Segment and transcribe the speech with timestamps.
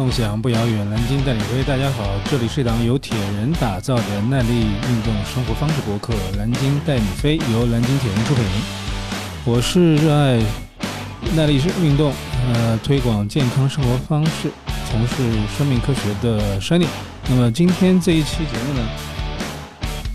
[0.00, 1.62] 梦想不遥远，南京带你飞。
[1.62, 8.42] 大家好，这里是一档由铁人打造的耐力运动生活方式博客《南京带你飞》，由南京铁人出品。
[9.44, 10.42] 我是热爱
[11.36, 12.14] 耐力运动，
[12.48, 14.50] 呃，推广健康生活方式，
[14.90, 15.16] 从事
[15.58, 16.86] 生命科学的 Shiny。
[17.28, 18.88] 那么今天这一期节目呢，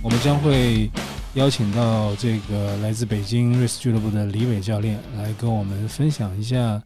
[0.02, 0.90] 我们将会
[1.36, 6.82] 邀请到这个来自北京瑞士俱乐部的李伟教练来跟我们分享一下。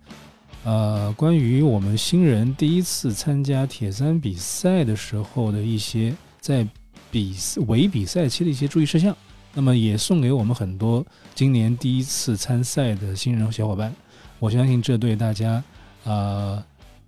[0.65, 6.67] 呃，关于我们新人第一次参加铁三比赛的时候的一些在
[7.09, 7.35] 比
[7.67, 9.15] 围比赛期的一些注意事项，
[9.53, 13.93] 那么也送给我们很多今年第一次参赛的新人小伙伴。
[14.37, 15.63] 我相信这对大家
[16.03, 16.63] 啊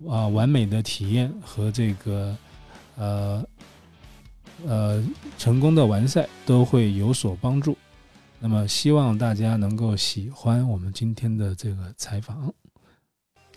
[0.08, 2.36] 啊完美的体验和这个
[2.96, 3.44] 呃
[4.66, 5.04] 呃
[5.38, 7.76] 成功的完赛都会有所帮助。
[8.40, 12.52] 那么希望大家能够喜欢我们今天的这个采访。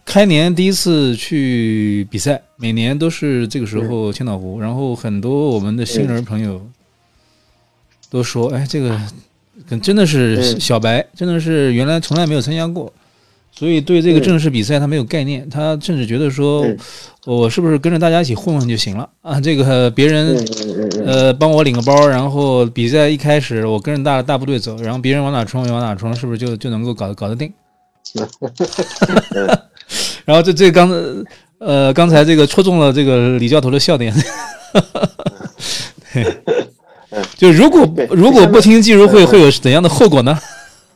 [0.05, 6.61] 开年第一次去比赛，每年都是这个时候千岛湖，然后很多我们的新人朋友
[8.09, 8.97] 都说：“哎，这个
[9.81, 12.93] 真的是小白，真的是原来从来没有参加过，
[13.51, 16.65] 所以对这个正式比赛他没有概念，他甚至觉得说，
[17.25, 19.09] 我是不是跟着大家一起混混就行了？
[19.21, 19.41] 啊？
[19.41, 20.37] 这个别人
[21.03, 27.51] 呃帮我领个包，然后比赛一开始我跟着大大部队走，然后别人往哪冲我往哪冲，是不是就就能够搞搞得定？”
[30.25, 30.89] 然后这这刚
[31.59, 34.13] 呃刚才这个戳中了这个李教头的笑点，
[36.13, 36.25] 对，
[37.37, 40.37] 就如果如果不听技术会会有怎样的后果呢？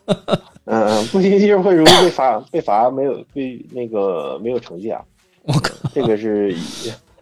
[0.72, 5.02] 嗯嗯，不听技术会容易被罚 被罚没有被那个没有成绩啊！
[5.44, 6.56] 我靠，这个是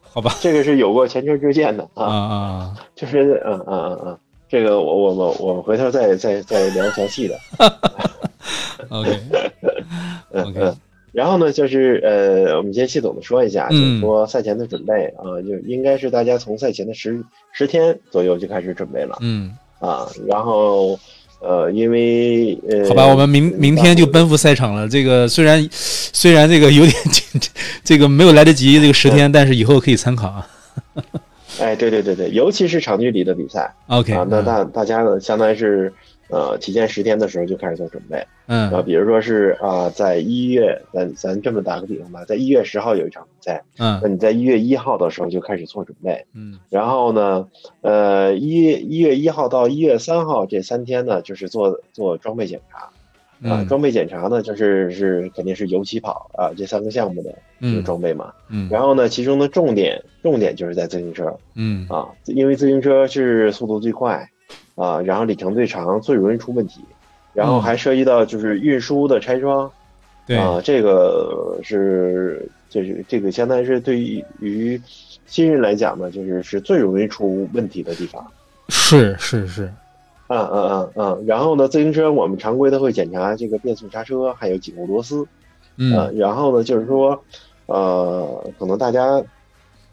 [0.01, 0.35] 好吧？
[0.41, 2.73] 这个是有过前车之鉴的啊啊！
[2.93, 4.17] 就是嗯嗯嗯嗯，
[4.49, 7.39] 这个我我们我们回头再再再聊详细的。
[8.89, 9.19] OK
[10.33, 10.73] OK。
[11.13, 17.23] 然后呢，就是呃，我们先系统的说一下，就是说赛前的准备啊，就应该是大家从赛前的十
[17.53, 19.17] 十天左右就开始准备了。
[19.21, 20.99] 嗯啊，然后
[21.39, 24.87] 呃，因为呃，好吧，我们明明天就奔赴赛场了。
[24.87, 26.95] 这个虽然虽然这个有点
[27.83, 30.47] 这个没有来得及这个十天，但是以后可以参考啊。
[31.59, 33.73] 哎，对对对对，尤其是长距离的比赛。
[33.87, 35.91] OK 啊，那大大家呢，相当于是。
[36.29, 47.47] 呃，提前十天的时候就开始做准备，嗯，啊，比如说是啊，在一月，咱咱这么打个比方吧，在一月十号有一场比赛，嗯，那你在一月一号的时候就开始做准备，嗯，然后呢，
[47.79, 64.29] 呃，一一月一号到一月三号这三天呢，就是做做装备检查，啊，装备检查呢，就是是肯定是游起跑啊这三个项目的这个装备嘛，嗯，然后呢，其中的重点重点就是在自行车，嗯，啊，因为自行车是速度最快。
[64.77, 66.85] 啊，然后里程最长，最容易出问题，
[67.33, 69.69] 然后还涉及到就是运输的拆装，
[70.27, 70.37] 对。
[70.37, 73.99] 啊，这个是就是这个相当于是对
[74.39, 74.79] 于
[75.25, 78.23] 新人来讲呢，就是是最容易出问题的地方。
[78.69, 79.63] 是是是，
[80.27, 85.25] 嗯嗯嗯嗯，然后呢，自行车我们常规的会检查这个变速刹车，还有紧固螺丝，
[85.77, 87.19] 嗯，然后呢，就是说，
[87.65, 89.23] 呃，可能大家，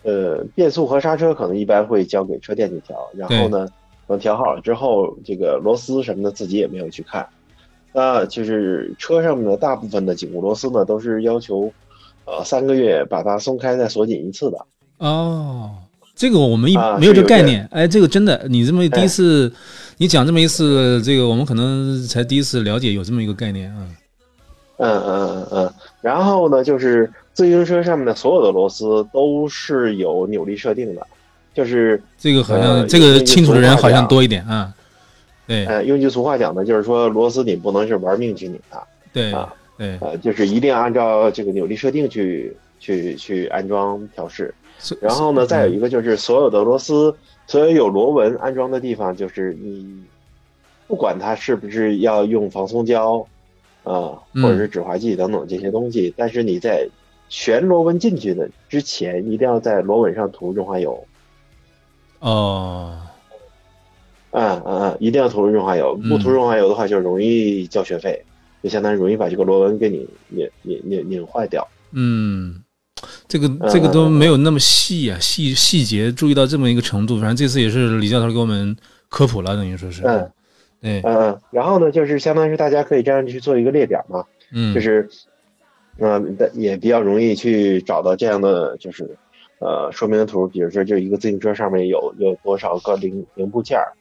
[0.03, 3.67] 呃，变速和刹车可能一般会交给车店去调，然后呢。
[4.07, 7.27] 等调好了之后，这个螺丝什么的自己也没有去看，
[7.93, 11.73] 那就是车上面的大部分的紧固螺丝呢，都是要求，
[12.25, 14.59] 呃，三个月把它松开再锁紧一次的。
[14.99, 15.71] 哦，
[16.15, 19.53] 这个我们一没有这概念，哎，这个真的，你这么第一次，
[19.97, 23.89] 你讲这么一次，这个我们可能才第一次了解有这么一个概念啊。
[24.77, 31.07] 嗯嗯嗯嗯，然后呢，就是自行车上面的所有的螺丝都是有扭力设定的。
[31.55, 34.75] 就是这个好像这个清楚的人好像多一点啊，
[35.47, 38.83] 对，呃，用句俗话讲呢，就是说螺丝你不能是玩命去拧它，
[39.13, 44.53] 对啊，对，呃，就是一定要按照这个扭力设定去去去安装调试。
[45.01, 47.15] 然后呢，再有一个就是所有的螺丝，
[47.47, 50.03] 所有有螺纹安装的地方，就是你
[50.89, 53.25] 不管它是不是要用防松胶
[53.85, 56.87] 啊，或者是止滑剂等等这些东西，但是你在
[57.29, 61.03] 旋螺纹进去的之前，一定要在螺纹上涂润滑油。
[62.25, 62.97] 哦，
[64.31, 68.25] 嗯嗯嗯，一定要涂润滑油，不涂润滑油的话就容易交学费，
[68.63, 71.69] 就相当于容易把这个螺纹给你拧拧拧拧坏掉。
[71.93, 72.63] 嗯，
[73.29, 77.21] 这个这个都没有那么细啊，细细节注意到这么一个程度。
[77.21, 78.75] 反正这次也是李教头给我们
[79.11, 80.01] 科普了，等于说是。
[80.05, 80.31] 嗯，
[80.81, 85.11] 对，嗯嗯，然后呢，就是相当于是大家可以这样去做一个列表嘛，嗯，就是，
[85.99, 89.15] 嗯，也比较容易去找到这样的就是。
[89.65, 93.97] 呃，说明图，比如说，就一个自行车上面有有多少个零零部件儿，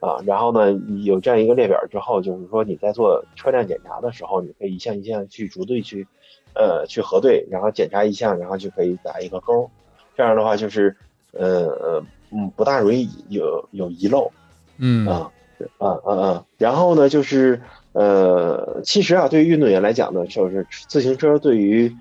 [0.00, 0.72] 啊，然后呢，
[1.04, 6.08] 有这样一个列表之后，就是说你在做车辆检查的时候，你可以一项一项去逐对去，
[6.56, 9.70] 呃，去核对，然后检查一项，然后就可以打一个勾。
[10.16, 10.96] 这样的话，就是
[11.30, 14.32] 呃呃嗯，不大容易有有遗漏。
[14.78, 15.30] 嗯啊
[15.78, 17.62] 啊啊啊，然后呢，就是
[17.92, 21.94] 呃，其实啊，对于运动员来讲呢，就是自行车对于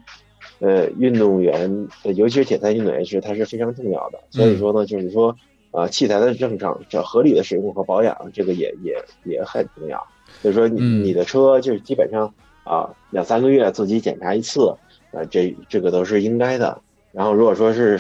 [0.64, 4.20] 呃运动员，尤其是铁三运动员是它是非常重要的。
[4.30, 5.36] 所以说呢，就是说。
[5.76, 10.00] 啊，器材的正常、这合理的使用和保养，这个也也也很重要。
[10.40, 12.32] 所以说，你你的车就是基本上
[12.64, 14.68] 啊，两三个月自己检查一次，
[15.12, 16.80] 啊，这这个都是应该的。
[17.12, 18.00] 然后，如果说是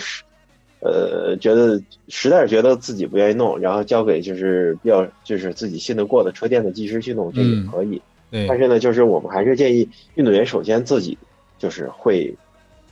[0.82, 8.00] 呃觉得实在是觉得自己不愿意弄，然后交给就是比较就是自己信得过的车店的技师去弄，这也可以。
[8.48, 11.18] 但是呢，就是我们还是建议运动员首先自己
[11.58, 12.32] 就是会。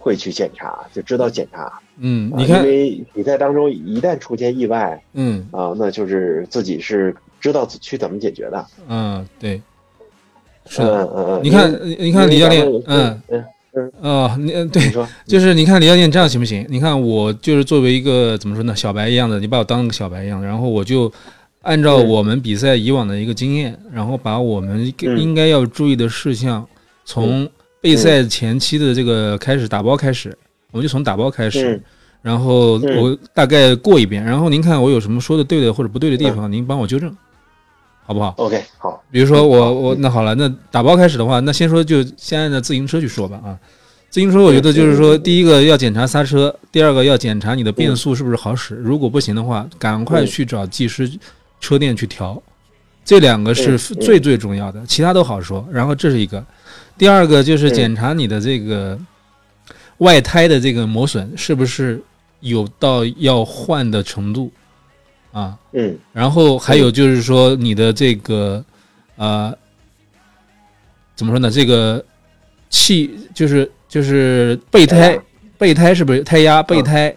[0.02, 1.72] 会去检查，就知道检查。
[2.00, 8.66] 嗯，你看，因为比赛当中一旦出现意外，嗯啊，那就是自己是知道去怎么解决的。
[8.90, 9.62] 嗯，对，
[10.66, 11.40] 是的，嗯嗯。
[11.44, 14.92] 你看，你看李教练，嗯嗯嗯，哦，你对，
[15.28, 16.66] 就是你看李教练这样行不行？
[16.68, 21.12] 你看我就是作为一个怎么说呢，小白一样的，你把我当个小白一样，然后我就
[21.62, 26.68] 按照我们比赛以往的一个经验，然后把我们应该要注意的事项
[27.06, 27.48] 从。
[27.82, 30.38] 备赛前期的这个开始打包开始，
[30.72, 31.82] 我们就从打包开始，
[32.22, 37.12] 然后我大概过一遍，然后您看我有什么说的对的或者不对的地方，您帮我纠正，
[38.06, 39.04] 好不好？OK，好。
[39.10, 43.58] 比如说我我那好了，那打包开始的话，那先说就先按照自行车去说吧啊。
[44.12, 51.12] 自行车我觉得就是说，第一个要检查刹车，第二个要检查你的变速是不是好使，如果不行的话，赶快去找技师
[51.60, 52.40] 车店去调，
[53.04, 55.68] 这两个是最最重要的，其他都好说。
[55.72, 56.46] 然后这是一个。
[56.98, 59.00] 第二个就是检查你的这个
[59.98, 62.00] 外胎的这个磨损是不是
[62.42, 64.52] 有到要换的程度
[65.32, 65.58] 啊？
[65.72, 68.64] 嗯，然后还有就是说你的这个
[69.16, 69.52] 呃
[71.16, 71.50] 怎么说呢？
[71.50, 72.04] 这个
[72.70, 75.20] 气就是就是备胎
[75.58, 77.16] 备胎是不是胎压备胎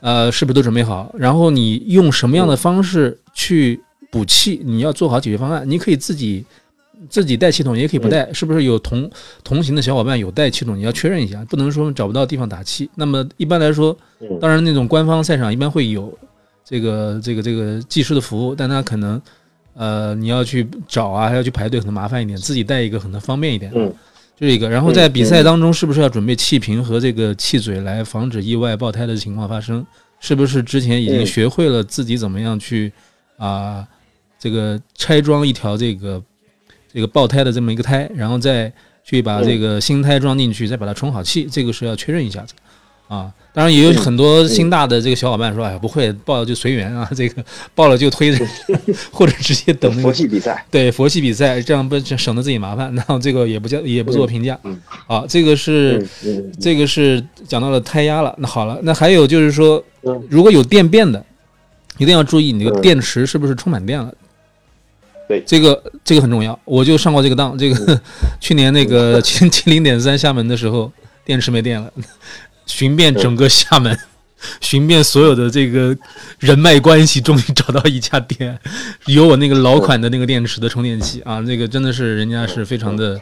[0.00, 1.10] 呃是不是都准备好？
[1.16, 3.80] 然后你用什么样的方式去
[4.10, 4.60] 补气？
[4.62, 5.62] 你要做好解决方案。
[5.68, 6.44] 你可以自己。
[7.08, 9.10] 自己带气筒也可以不带，是不是有同
[9.42, 10.76] 同行的小伙伴有带气筒？
[10.76, 12.88] 你要确认一下，不能说找不到地方打气。
[12.94, 13.96] 那么一般来说，
[14.40, 16.16] 当然那种官方赛场一般会有
[16.64, 19.20] 这个这个这个技师的服务，但他可能
[19.74, 22.38] 呃你要去找啊，还要去排队，可能麻烦一点。
[22.38, 23.72] 自己带一个可能方便一点。
[23.74, 23.92] 嗯，
[24.38, 24.68] 这是一个。
[24.68, 29.84] 然后在比赛当中，是不是要准备气瓶和这个气嘴来防止意外爆胎的情况发生？
[30.20, 32.92] 是不是之前已经学会了自己怎么样去
[33.38, 33.84] 啊
[34.38, 36.22] 这个拆装一条这个？
[36.92, 38.72] 这个爆胎的这么一个胎，然后再
[39.04, 42.54] 去把这个新胎装进去，再把它充好气，这个是要确认一下子
[43.08, 43.32] 啊。
[43.54, 47.44] 当然也有很多新大的这个小伙伴说：“哎呀，不会爆了就随缘啊，这个
[47.74, 48.42] 爆了就推着，
[49.12, 52.94] 或者直接等那个佛系比赛。”对，佛系比赛这样不省得自己麻烦。
[52.94, 54.58] 然后这个也不叫也不做评价。
[55.06, 56.06] 啊，这个是
[56.58, 58.34] 这个是讲到了胎压了。
[58.38, 59.84] 那好了，那还有就是说，
[60.30, 61.22] 如果有电变的，
[61.98, 64.14] 一定要注意你这个电池是不是充满电了。
[65.32, 67.56] 对，这个这个很重要，我就上过这个当。
[67.56, 67.98] 这个
[68.38, 70.92] 去年那个 七七零点三厦门的时候，
[71.24, 71.90] 电池没电了，
[72.66, 73.98] 寻遍整个厦门，
[74.60, 75.96] 寻遍所有的这个
[76.38, 78.58] 人脉关系，终于找到一家店，
[79.06, 83.18] 有我那个老款的那个电池的充电器啊，那个真的是人家是非常的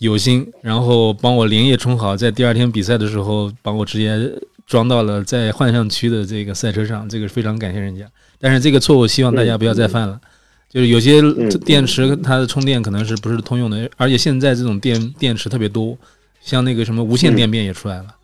[0.00, 4.30] 有心，然后帮我连夜充好，在第二天比赛的时候，帮我直接
[4.66, 8.04] 装到了在幻象区的这个赛车上，这个非常感谢人家。
[8.38, 10.20] 但是这个错误，希望大家不要再犯了。
[10.68, 11.22] 就是有些
[11.64, 15.96] 电池它的充电可能是不是通用的，而且现在这种电电池特别多，
[16.42, 18.14] 像那个什么无线电变也出来了，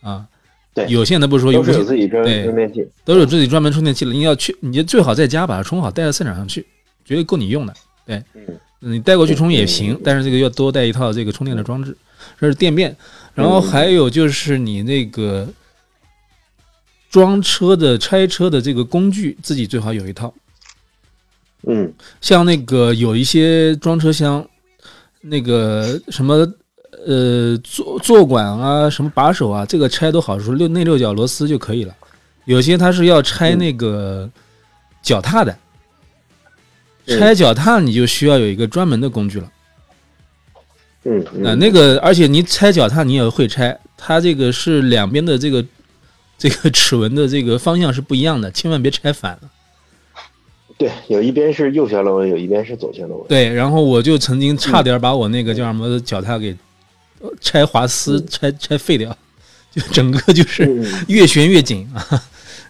[0.00, 0.26] 啊，
[0.72, 4.12] 对，有线的不是说有自己专充电器，都有自己专门充电器了。
[4.12, 6.64] 你要去，你就最好在家把它充好，带到赛场上去，
[7.04, 7.74] 绝对够你用的。
[8.06, 8.22] 对，
[8.78, 11.94] 你带过去充也行，但是这个要多带一套这个充电的装置，
[12.40, 12.96] 这是电变。
[13.34, 15.46] 然后还有就是你那个
[17.10, 20.32] 装车的、拆车的这个工具，自己最好有一套。
[21.66, 24.44] 嗯，像那个有一些装车厢，
[25.20, 26.46] 那个什么
[27.06, 31.94] 呃坐坐管啊，什么把手啊，这个拆都好说，六内六角螺丝就可以了。
[32.46, 34.28] 有些它是要拆那个
[35.02, 35.56] 脚踏的，
[37.06, 39.52] 拆脚踏你就需要有一个专门的工具了。
[41.04, 45.64] 嗯，那那个而且你拆脚踏你也会拆，它这个是两边的这个
[46.38, 49.50] 这个齿轮的这个方向是不一样的，千万别拆反了。
[50.80, 53.28] 对，有一边是右旋螺纹，有一边是左旋螺纹。
[53.28, 56.56] 对，然后我就曾经差点把我那个叫什么脚踏给
[57.38, 59.14] 拆滑丝、拆拆废掉，
[59.70, 62.02] 就整个就是 越旋越紧啊。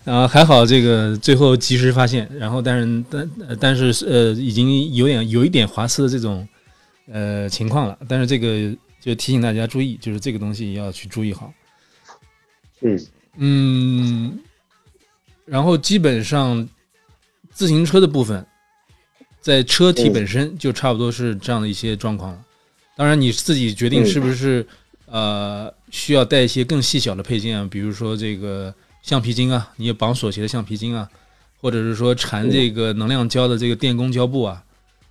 [0.03, 6.49] 然后还好这个最后及时发现，然后但是但但是呃已经有点有一点滑丝的这种
[7.13, 11.53] 呃情况了，但是这个就提醒大家注意，就是这个东西要去注意好。
[12.81, 12.99] 嗯
[13.37, 14.39] 嗯，
[15.45, 16.69] 然后基本上
[17.53, 18.45] 自行车的部分，
[19.41, 22.45] 在车体本身就差不多是这样的一些状况了。
[22.97, 24.67] 当然你自己决定是不是
[25.07, 31.09] 呃需要带一些更细小的配件，比如说这个橡皮筋啊，你绑锁鞋的橡皮筋啊，
[31.61, 34.63] 或者是说缠这个能量胶的这个电工胶布啊，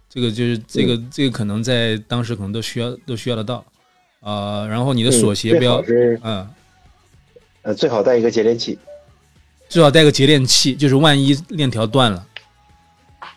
[0.09, 3.65] 这个就是这个这个可能在当时可能都需要都需要得到
[4.21, 4.65] 啊。
[4.67, 5.83] 然后你的锁鞋不要
[6.23, 6.47] 嗯。
[7.61, 8.79] 呃，最好带一个节电器，
[9.69, 12.25] 最好带个节电器，就是万一链条断了。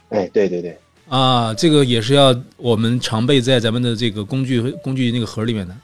[0.09, 5.77] 哎，对对对，啊，这个也是要我们常备在咱们的这个工具工具那个盒里面的，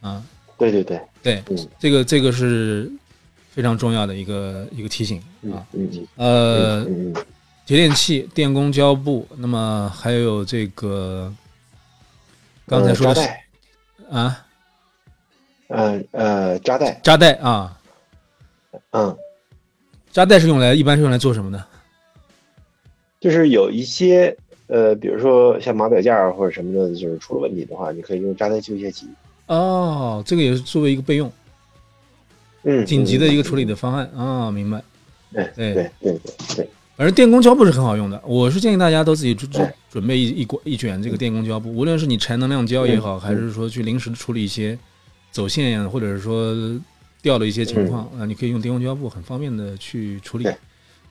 [0.00, 0.22] 啊，
[0.58, 1.00] 对对对。
[1.22, 1.42] 对，
[1.78, 2.90] 这个这个是
[3.50, 5.18] 非常重要的一个一个提醒
[5.52, 7.22] 啊，嗯嗯，呃，
[7.64, 11.32] 节电器、电工胶布，那么还有这个
[12.66, 13.22] 刚才说的
[14.10, 14.40] 啊。
[15.68, 17.80] 呃呃，扎带，扎带啊，
[18.90, 19.16] 嗯，
[20.14, 21.66] 扎带是用来一般是用来做什么的？
[23.20, 24.34] 就是有一些
[24.68, 29.08] 呃，比如说像码表架或者什么的，就是出了问题的话，你可以用扎带救械器。
[29.48, 31.32] 哦，这个也是作为一个备用，
[32.62, 34.80] 嗯，紧急的一个处理的方案啊，明白？
[35.32, 36.20] 对对对对
[36.54, 44.78] 对，反正电工胶布是很好用的，我是建议大家都自己准准备一一管一卷这个电工胶布，无论是你缠能量胶也好，还是说去临时处理一些。
[45.32, 46.54] 走线呀，或者是说
[47.24, 50.46] 掉了一些情况啊，你可以用电工胶布很方便的去处理，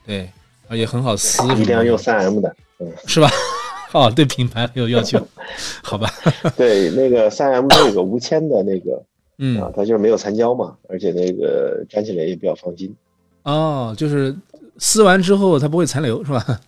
[0.06, 0.30] 对，
[0.68, 1.42] 而且很好撕。
[1.60, 3.28] 一定要用三 M 的，嗯，是吧？
[3.92, 5.26] 哦，对品牌很有要求，
[5.82, 6.08] 好吧？
[6.56, 9.02] 对，那个三 M 它有个无铅的那个，
[9.38, 12.94] 嗯啊，它就是没有残胶嘛，而且那个粘起来也比较放心。
[13.42, 14.32] 哦，就是
[14.78, 16.60] 撕完之后它不会残留，是吧？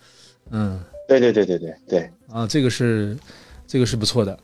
[0.51, 0.77] 嗯，
[1.07, 2.09] 对对对对对对。
[2.29, 3.17] 啊，这个是
[3.65, 4.37] 这个是不错的。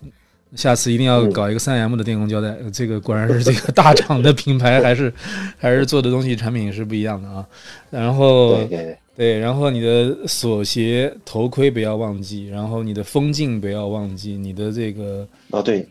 [0.56, 5.12] 下次一定要搞一个三 M 的电工胶带， 这个果然是这个大厂的品牌，还是
[5.58, 7.46] 还是做的东西产品是不一样的啊。
[7.90, 8.60] 然后
[9.16, 15.88] 对，然后你的锁鞋、头盔不要忘记，然后你的风镜不要忘记，你的这个哦对，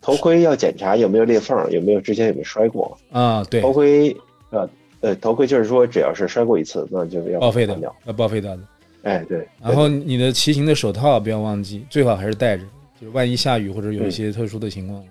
[0.00, 3.42] 头盔要检查有没有裂缝，有没有之前有没有摔过啊？
[3.50, 4.14] 对，头盔
[4.50, 4.68] 呃，
[5.00, 8.62] 呃，头盔就是说只要是摔过一次，那就要报废的，要报废掉的。
[9.02, 9.46] 哎，对。
[9.62, 12.64] 然后你的骑行的手套不要忘记，最好还是戴着。
[13.00, 15.04] 就是万一下雨或者有一些特殊的情况，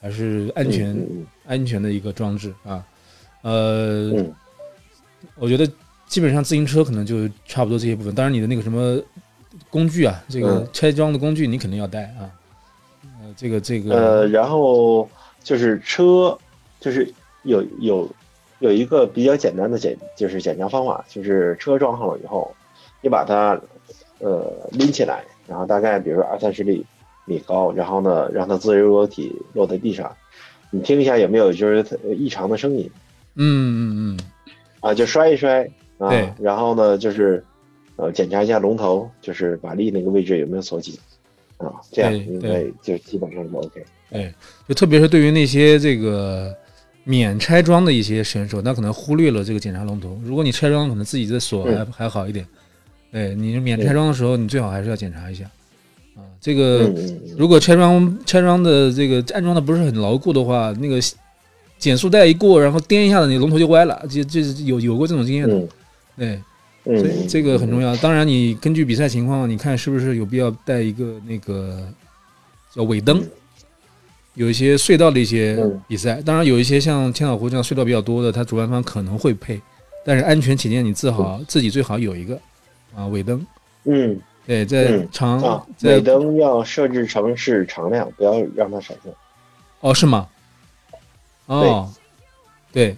[0.00, 0.96] 还是安全
[1.46, 2.84] 安全的一个装置啊。
[3.42, 4.12] 呃，
[5.36, 5.70] 我觉得
[6.06, 8.14] 基本上自行车可能就差不多这些部分。
[8.14, 8.98] 当然，你的那个什么
[9.68, 12.30] 工具啊，这个拆装的工具你肯定要带啊。
[13.02, 15.08] 呃，这个这个呃，然后
[15.42, 16.36] 就是车，
[16.80, 18.08] 就是有有
[18.60, 22.54] 有一个比较简单的检，就是检查方法，就是车装好了以后，
[23.02, 23.60] 你把它
[24.18, 26.84] 呃拎起来，然后大概比如说二三十厘。
[27.28, 30.10] 米高，然后呢，让它自由落体落在地上，
[30.70, 31.84] 你听一下有没有就是
[32.16, 32.90] 异常的声音？
[33.36, 35.68] 嗯嗯嗯，啊，就摔一摔
[35.98, 37.44] 啊，然后呢，就是
[37.96, 40.98] 呃检查一下龙头，就是把力那个位置有没有锁紧
[41.58, 43.84] 啊，这样应该就基本上就 OK。
[44.10, 44.34] 哎，
[44.66, 46.52] 就特别是对于那些这个
[47.04, 50.18] 免拆装的一些选手，那可能忽略了这个检查龙头。
[50.24, 52.46] 如果你拆装，可能自己的锁还还好一点。
[53.12, 55.44] 哎，你免拆装的时候，你最好还是要检查一下。
[56.18, 56.92] 啊，这个
[57.36, 61.00] 如果拆装拆装的这个安装的不是很牢固的话，那个
[61.78, 65.68] 减速带一过，然后颠一下子，你龙头就歪了，就就有有过这种经验的。
[66.16, 66.40] 对，
[66.84, 67.94] 所以这个很重要。
[67.98, 71.86] 当然，你根据比赛情况，你看是不是有必要带一个那个
[72.74, 73.22] 叫尾灯。
[74.34, 79.60] 有一些隧道的一些比赛，当然有一些像千岛湖这样隧道比较多的，它主办方可能会配，
[80.04, 82.40] 但是安全起见，你自好自己最好有一个
[82.94, 83.46] 啊尾灯。
[83.84, 84.18] 嗯。
[84.48, 89.10] 对，在长尾灯要设置成是常亮，不要让它闪烁。
[89.80, 90.26] 哦，是吗？
[91.44, 91.92] 哦，
[92.72, 92.96] 对，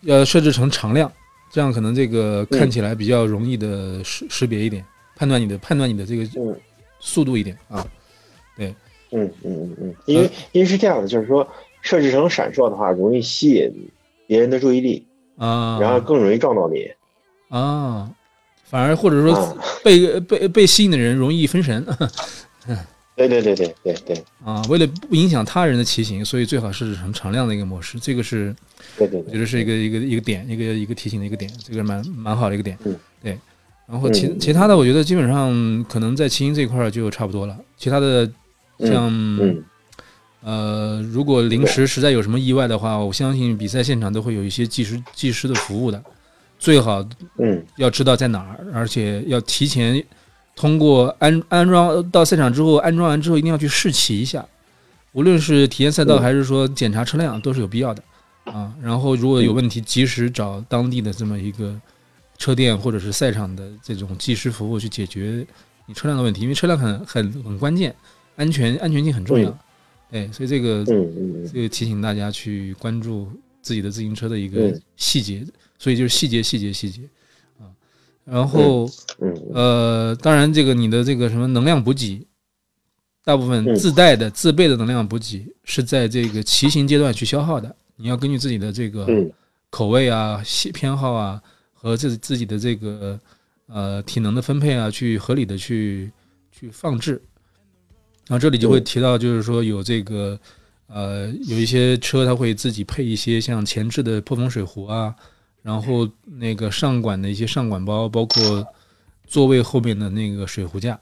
[0.00, 1.12] 要设置成常亮，
[1.52, 4.82] 这样可能这个看起来比较容易的识识别一点，
[5.16, 6.26] 判断你的判断你的这个
[6.98, 7.86] 速度一点啊。
[8.56, 8.74] 对，
[9.10, 11.46] 嗯嗯嗯嗯，因为因为是这样的，就是说
[11.82, 13.70] 设置成闪烁的话，容易吸引
[14.26, 15.06] 别人的注意力
[15.36, 16.90] 啊，然后更容易撞到你
[17.50, 18.10] 啊。
[18.70, 21.84] 反而或者说被被被吸引的人容易分神，
[23.16, 24.62] 对对对对对对啊！
[24.68, 27.98] 为了不影响他人的骑行，所以最好是成常亮的一个模式。
[27.98, 28.54] 这个是，
[28.96, 32.78] 对对，我觉得是一个一个一个点，一个一个提醒的一个点，这个蛮蛮好的一个点。
[32.84, 33.36] 嗯，对。
[33.86, 37.58] 然后其其他的，我觉得基本上可能在骑行这块就差不多了。
[37.76, 38.30] 其他的
[38.78, 39.12] 像
[40.42, 46.02] 呃，如果临时实在有什么意外的话，我相信比赛现场都会有一些技师技师的服务的。
[46.60, 47.04] 最好
[47.38, 47.60] 嗯。
[47.76, 50.00] 要知道在哪儿，而且要提前
[50.54, 54.46] 通过安安装到赛场之后，安装完之后一定要去试骑一下，
[55.12, 58.02] 无论是体验赛道还是说检查车辆都是有必要的
[58.44, 58.72] 啊。
[58.82, 61.74] 然后如果有问题，及时找当地的这么一个
[62.36, 65.44] 车店或者是赛场的这种技师服务去解决
[65.86, 67.94] 你车辆的问题，因为车辆很很很关键，
[68.36, 69.58] 安全安全性很重要。
[70.10, 73.30] 哎，所以这个这个提醒大家去关注
[73.62, 74.82] 自己的自行车的一个嗯。
[74.96, 75.44] 细节，
[75.80, 77.00] 所以就是细节细节细节
[77.58, 77.64] 啊。
[78.24, 82.24] 然后嗯呃，当然这个你的这个什么能量补给，
[83.24, 89.32] 大部分嗯自带的自备的能量补给是在这个骑行阶段去消耗的，你要根据自己的这个嗯
[89.70, 93.18] 口味啊、喜偏好啊和自自己的这个
[93.66, 96.12] 呃体能的分配啊，去合理的去
[96.52, 97.20] 去放置。
[98.28, 100.38] 然后这里就会嗯提到，就是说有这个
[100.88, 105.14] 呃有一些车它会自己配一些像前置的破风水壶啊，
[105.62, 108.66] 然后那个上管的一些上管包，包括
[109.26, 110.98] 座位后面的那个水壶架，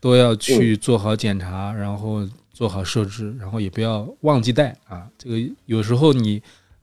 [0.00, 5.08] 都要去做好检查，然后做好设置，然后也不要忘记带啊。
[5.16, 6.42] 这个有时候你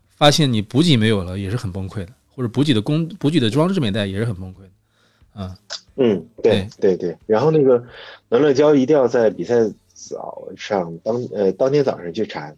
[0.09, 5.57] 发现你补给没有了，也是很崩溃的，或者补给的工补给的装置没带，也是很崩溃的啊。
[5.95, 7.17] 嗯，对对对。
[7.25, 7.83] 然后那个
[8.29, 9.55] 能量胶一定要在比赛
[9.93, 12.55] 早上当呃当天早上去缠，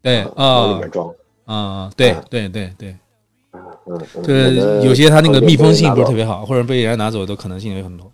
[0.00, 1.14] 对啊往里啊面装。
[1.44, 2.96] 啊，对啊对对对，
[3.90, 4.54] 嗯对，
[4.86, 8.10] 有些它那个密封性不是特别好，或者被人家拿走的可能性也很多。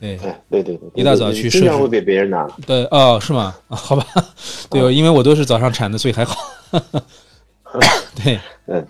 [0.00, 2.46] 对哎，对对对，一大早去经常会被别人拿。
[2.66, 3.54] 对哦，是吗？
[3.68, 4.06] 啊，好吧，
[4.70, 6.36] 对，因为我都是早上产的，所以还好。
[8.22, 8.86] 对，嗯，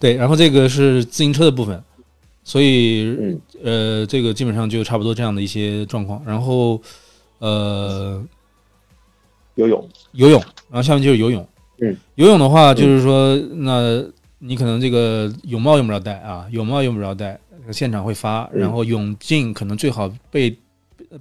[0.00, 1.82] 对，然后这个是自行车的部分，
[2.42, 6.22] 所以嗯呃，这个基本上就差不多这样的一些状况。
[6.26, 6.80] 然后
[7.38, 8.24] 呃，
[9.56, 11.46] 游泳，游泳，然后下面就是游泳。
[11.80, 14.02] 嗯，游泳的话，就是说，那
[14.46, 17.40] 你可能这个泳帽用不着戴啊，泳帽用不着戴，
[17.72, 18.42] 现场会发。
[18.52, 20.54] 嗯然后泳镜可能最好备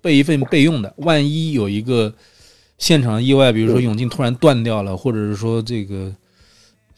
[0.02, 2.14] 备一份备用的，万一有一个
[2.78, 3.84] 现场的意外，比如说嗯。
[3.84, 6.14] 泳镜突然断掉了，或者是说这个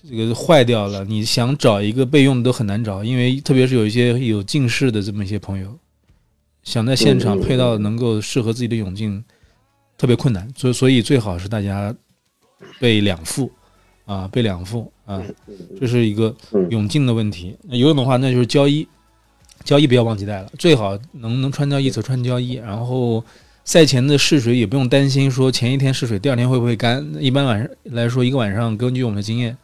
[0.10, 5.78] 这个坏掉了，你想找一个备用的都很难找，因为特别是有一些有近视的这么一些朋友，
[6.64, 9.24] 想在现场配到能够适合自己的泳镜，
[9.96, 11.96] 特别困难，所以所以最好是大家
[12.80, 13.52] 备两副
[14.06, 15.24] 啊，备两副啊，
[15.80, 17.56] 这是一个嗯泳镜的问题。
[17.64, 18.88] 那游泳的话，那就是胶衣，
[19.64, 22.54] 胶衣不要忘记带了，最好能能穿胶衣则穿胶衣。
[22.54, 23.24] 然后
[23.64, 27.06] 赛前的试水也不用担心说前一天试水，第二天会不会干。
[27.20, 29.56] 一般晚上来说，一个晚上根据我们的经验，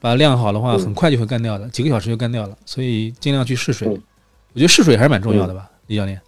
[0.00, 2.56] 把它晾好的话，嗯很快就会干掉的，几个小时就干掉了。
[2.64, 3.88] 所以尽量去试水。
[3.88, 4.02] 嗯
[4.52, 6.20] 我觉得试水还是蛮重要的吧，李教练。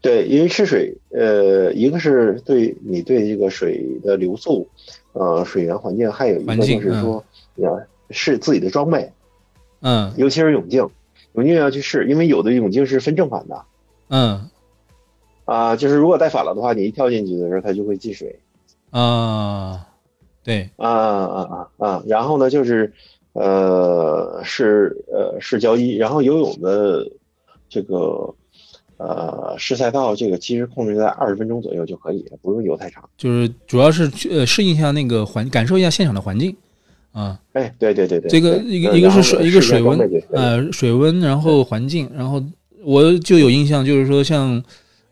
[0.00, 4.66] 对，因为试水，呃，一个是对你对这个水的流速，
[5.18, 7.24] 呃，水源环境，还有一个就是说，
[7.56, 9.10] 你要试自己的装备，
[9.80, 10.12] 嗯。
[10.16, 10.88] 尤其是泳镜，
[11.32, 13.64] 泳镜要去试，因为有的泳镜是分正反的
[14.08, 14.48] 嗯。
[15.44, 18.38] 啊、就是如果戴反了的话，你一跳进去的时候它就会进水
[18.90, 19.88] 啊，
[20.44, 22.92] 对，啊啊啊啊，然后呢就是，
[23.32, 27.10] 呃，是呃是交易，然后游泳的
[27.68, 28.34] 这个。
[28.98, 33.08] 呃，试赛道这个其实控制在二十分钟左右就可以，不用游太长。
[33.16, 36.54] 就是主要是去呃适应一下那个环，感受一下现场的环境
[37.12, 37.38] 啊。
[37.52, 39.96] 哎，对对对对，这个一个一个是水一个水温
[40.32, 42.42] 呃呃水温，然后环境，然后
[42.82, 44.60] 我就有印象，就是说像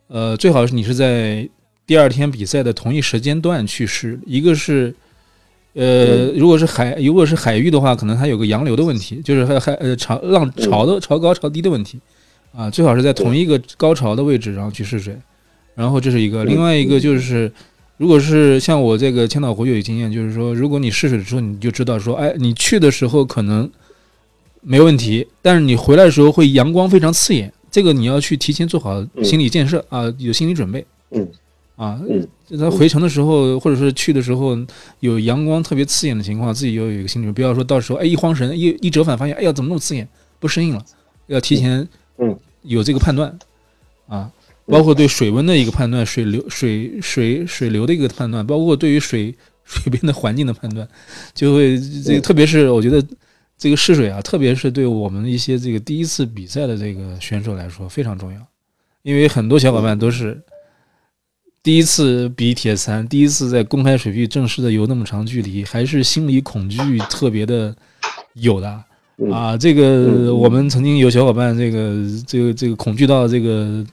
[0.09, 1.49] 呃最好是你是在
[1.87, 4.93] 第二天比赛的同一时间段去试，一个是
[5.75, 12.01] 呃如果是海如果是海域的话，可能它有个洋流的问题，就是还还呃潮浪潮的潮高潮低的问题
[12.57, 15.17] 啊，最好是在同一个高潮的位置然后去试水，
[15.75, 17.53] 然后这是一个，另外一个就是。
[17.99, 23.71] 如果是像我这个千岛湖就有经验，就是说，如果你试水的时候，你就知道说，哎，你去的时候可能
[24.61, 30.85] 没问题，但是你回来的时候会阳光非常刺眼，这个你要去提前做好心理建设啊，有心理准备。
[31.13, 31.27] 嗯，
[31.77, 34.55] 啊，嗯，他回程的时候或者是去的时候
[35.01, 40.07] 有阳光特别刺眼的情况，自己要有一个心理准备，不要说到时候哎一慌神一一折返发现，哎呀怎么那么刺眼，
[40.39, 40.85] 不适应了，
[41.29, 41.89] 要提前
[42.19, 42.39] 嗯。
[42.63, 43.39] 有这个判断。
[44.07, 44.33] 啊。
[44.69, 50.89] 包括对水温的一个判断，水流、水水水流的一个判断，包括对于水 水边的环境的判断，
[51.33, 53.01] 就会这个，特别是我觉得
[53.57, 58.45] 这个试水啊，特别是对我们一些这个第一次比赛的这个选手来说非常重要，
[59.03, 60.43] 因为很多小伙伴都是
[61.63, 67.73] 第一次比铁三，第一次在公开水域正式的游那么长距离，还是心理恐惧特别的
[68.33, 68.83] 有的。
[69.33, 71.95] 啊，这个我们曾经有小伙伴，这个
[72.27, 73.85] 这个这个恐惧到这个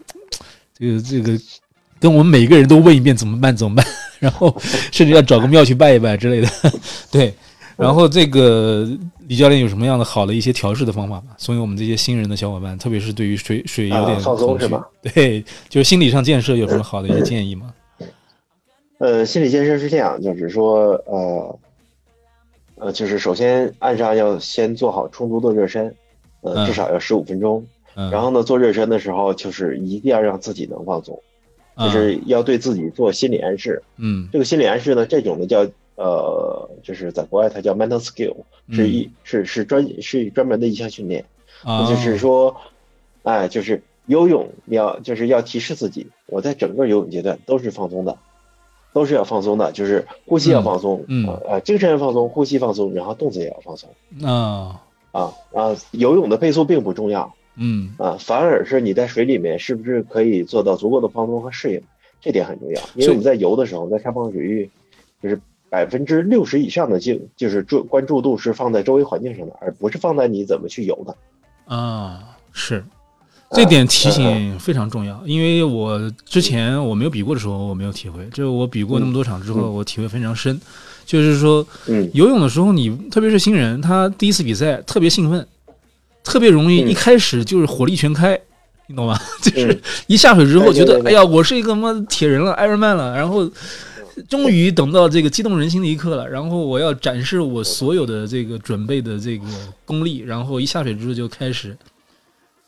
[0.78, 1.40] 这个这个，
[2.00, 3.86] 跟我们每个人都问一遍怎么办怎么办，
[4.20, 4.54] 然后
[4.92, 6.48] 甚至要找个庙去拜一拜之类的。
[7.10, 7.34] 对，
[7.78, 8.86] 然后这个
[9.30, 11.28] 李教练有什么样的好的一些调试的方法吗？
[11.38, 14.86] 送给我们这些新人的小伙伴，特别是对于水水有点放松是吗？
[15.02, 17.74] 对，就是心理上建设有什么好的一些建议吗？
[19.00, 21.60] 呃，心理建设是这样，就是说，呃，
[22.84, 25.96] 呃，就是首先岸上要先做好充足的热身，
[26.42, 27.66] 呃，至少要十五分钟。
[28.12, 31.18] 然后呢，做热身的时候，就是一定要让自己能放松，
[31.78, 33.82] 就是要对自己做心理暗示。
[33.96, 35.66] 嗯，这个心理暗示呢，这种呢叫
[35.96, 38.36] 呃，就是在国外它叫 mental skill，
[38.72, 41.24] 是一是是专是专门的一项训练。
[41.64, 42.54] 啊，就是说，
[43.22, 48.18] 哎，就是游泳要就是要提示自己，我在整个游泳阶段都是放松的，
[48.94, 53.90] 都是要放松的，就是呼吸要放松，嗯呃，精神要放松，呼吸放松，然后动作也要放松。
[54.24, 54.80] 啊
[55.12, 57.34] 啊啊，游泳的配速并不重要。
[57.56, 61.82] 嗯啊，反而是你在水里面是不是可以做到足够的放松和适应，
[62.22, 62.82] 这点很重要。
[62.96, 64.70] 因为我们在游的时候，在开放水域，
[65.22, 71.16] 就是百分之六十以上的镜，就是注关注度是放在周围环境上的，而不是放在你怎么去游的。
[71.66, 72.84] 啊，是，
[73.54, 75.22] 这点提醒非常重要。
[75.26, 80.60] 因为我之前我没有比过的时候，我没有体会，就是我比过那么多场之后，我体会非常深。
[81.06, 85.46] 就是说，嗯，游泳的时候，你特别是新人，他第一次比赛特别兴奋。
[86.24, 88.40] 特别容易一开始就是火力全开，
[88.88, 89.20] 你懂吗？
[89.44, 93.52] 就是一下水之后觉得，哎呀，我是一个什么铁人了，Iron Man 了，然后
[94.30, 99.44] 终于等到这个激动人心的一刻了，然后我要展示我所有的这个准备的这个
[99.84, 101.78] 功力，然后一下水之后就开始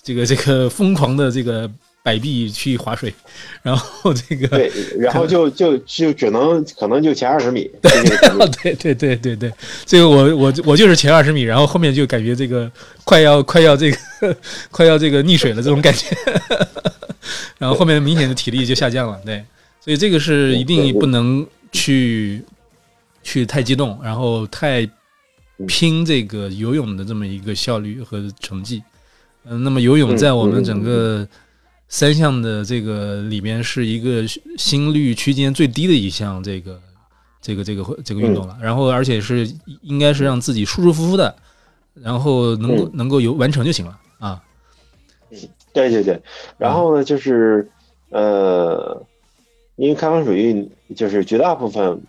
[0.05, 1.69] 这个这个疯狂的这个。
[2.05, 3.11] 摆臂去划水，
[3.63, 7.67] 然后这个对，然后就就就只能可能就前二十米。
[7.81, 9.51] 对对对对对对，
[9.87, 12.71] 这个我我我就是前二十米，然后后面就感觉这个
[13.03, 13.97] 快要快要这个
[14.69, 16.05] 快要这个溺水了这种感觉，
[17.57, 19.19] 然后后面明显的体力就下降了。
[19.25, 19.43] 对，
[19.81, 22.39] 所以这个是一定不能去
[23.23, 24.87] 去太激动，然后太
[25.65, 28.83] 拼这个游泳的这么一个效率和成绩。
[29.45, 31.27] 嗯，那么游泳在我们整个。
[31.87, 34.25] 三项的这个里边是一个
[34.57, 36.81] 心率区间最低的一项，这个
[37.39, 38.57] 这个这个这个运动了。
[38.59, 39.47] 然后而且是
[39.83, 41.33] 应该是让自己舒舒服服的，
[41.93, 44.41] 然后能够能够游完成就行了啊。
[45.29, 45.37] 嗯，
[45.73, 46.19] 对对对。
[46.57, 47.69] 然后呢，就是
[48.09, 48.99] 呃，
[49.75, 52.01] 因为开放水域就是绝大部分。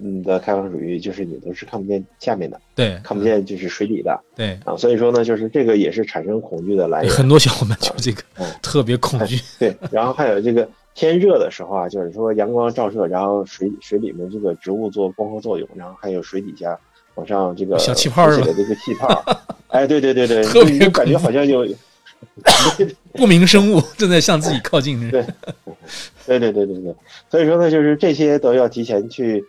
[0.00, 7.12] 嗯的开放水域就是你都是看不见下面的，对，看不见就是水底的，对啊，所以说呢，就是这个也是产生恐惧的来源。
[7.12, 8.22] 很多小伙伴就这个
[8.62, 9.38] 特别恐惧。
[9.58, 16.78] 对，然后还有这个天热的时候啊，就是说阳光照射，然后水水里面这个植物做光合作用，然后还有水底下
[17.16, 19.22] 往上这个小气泡的这个气泡，
[19.68, 21.66] 哎，对对对对， 特别感觉好像有
[23.12, 24.98] 不明生物正在向自己靠近。
[25.10, 25.22] 对，
[26.24, 26.94] 对对对对对，
[27.28, 29.44] 所以说呢，就是这些都要提前去。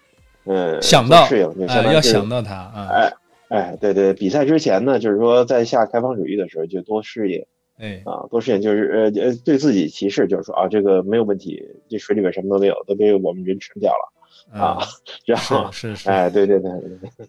[0.45, 2.87] 嗯，想到适应，要想到它啊！
[2.91, 3.13] 哎
[3.49, 7.45] 哎，对对，比赛之前呢，就是说在下开放水域的时候就多适应，
[7.77, 14.79] 哎啊，多适应，就是呃呃，对自己提示，就是说啊，这个没有问题，这水里边什么都没有，都被我们人吃掉了啊，
[15.25, 16.71] 然后是是，哎，对对对，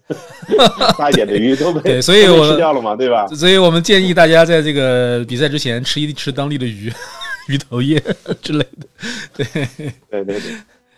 [0.98, 3.26] 大一点的鱼都被对，所以我吃掉了嘛，对吧？
[3.28, 6.90] 所以我们建议大家在这个比赛之前吃一吃当地的鱼，
[7.48, 8.02] 鱼头叶
[8.40, 8.86] 之类的，
[9.36, 9.46] 对
[10.10, 10.40] 对对对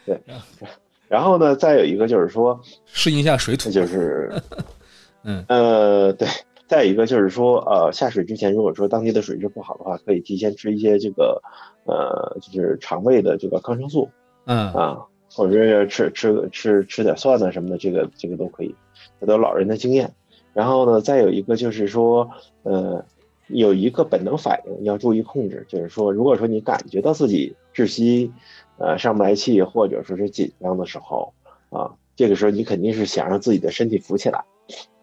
[0.06, 0.18] 对。
[1.08, 4.32] 然后呢，再有一个就是说适应一下水土，就是，
[5.24, 6.26] 嗯呃对，
[6.66, 11.40] 再一个就是说呃下水之前，如果说当地的水质不好的话，可以提前吃一些这个
[11.84, 14.08] 呃就是肠胃的这个抗生素，
[14.46, 14.98] 嗯啊，
[15.32, 18.74] 或者是吃吃吃吃点蒜呢什么的，这个这个都可以，
[19.20, 20.12] 这都老人的经验。
[20.52, 22.30] 然后呢，再有一个就是说
[22.62, 23.04] 呃
[23.48, 28.32] 有一个本能反应要注意控制，就是说如果说你感觉到自己窒息。
[28.78, 31.32] 呃，上不来气或者说是紧张的时候，
[31.70, 34.44] 啊，这个时候你肯定是想让自己的身体浮起来，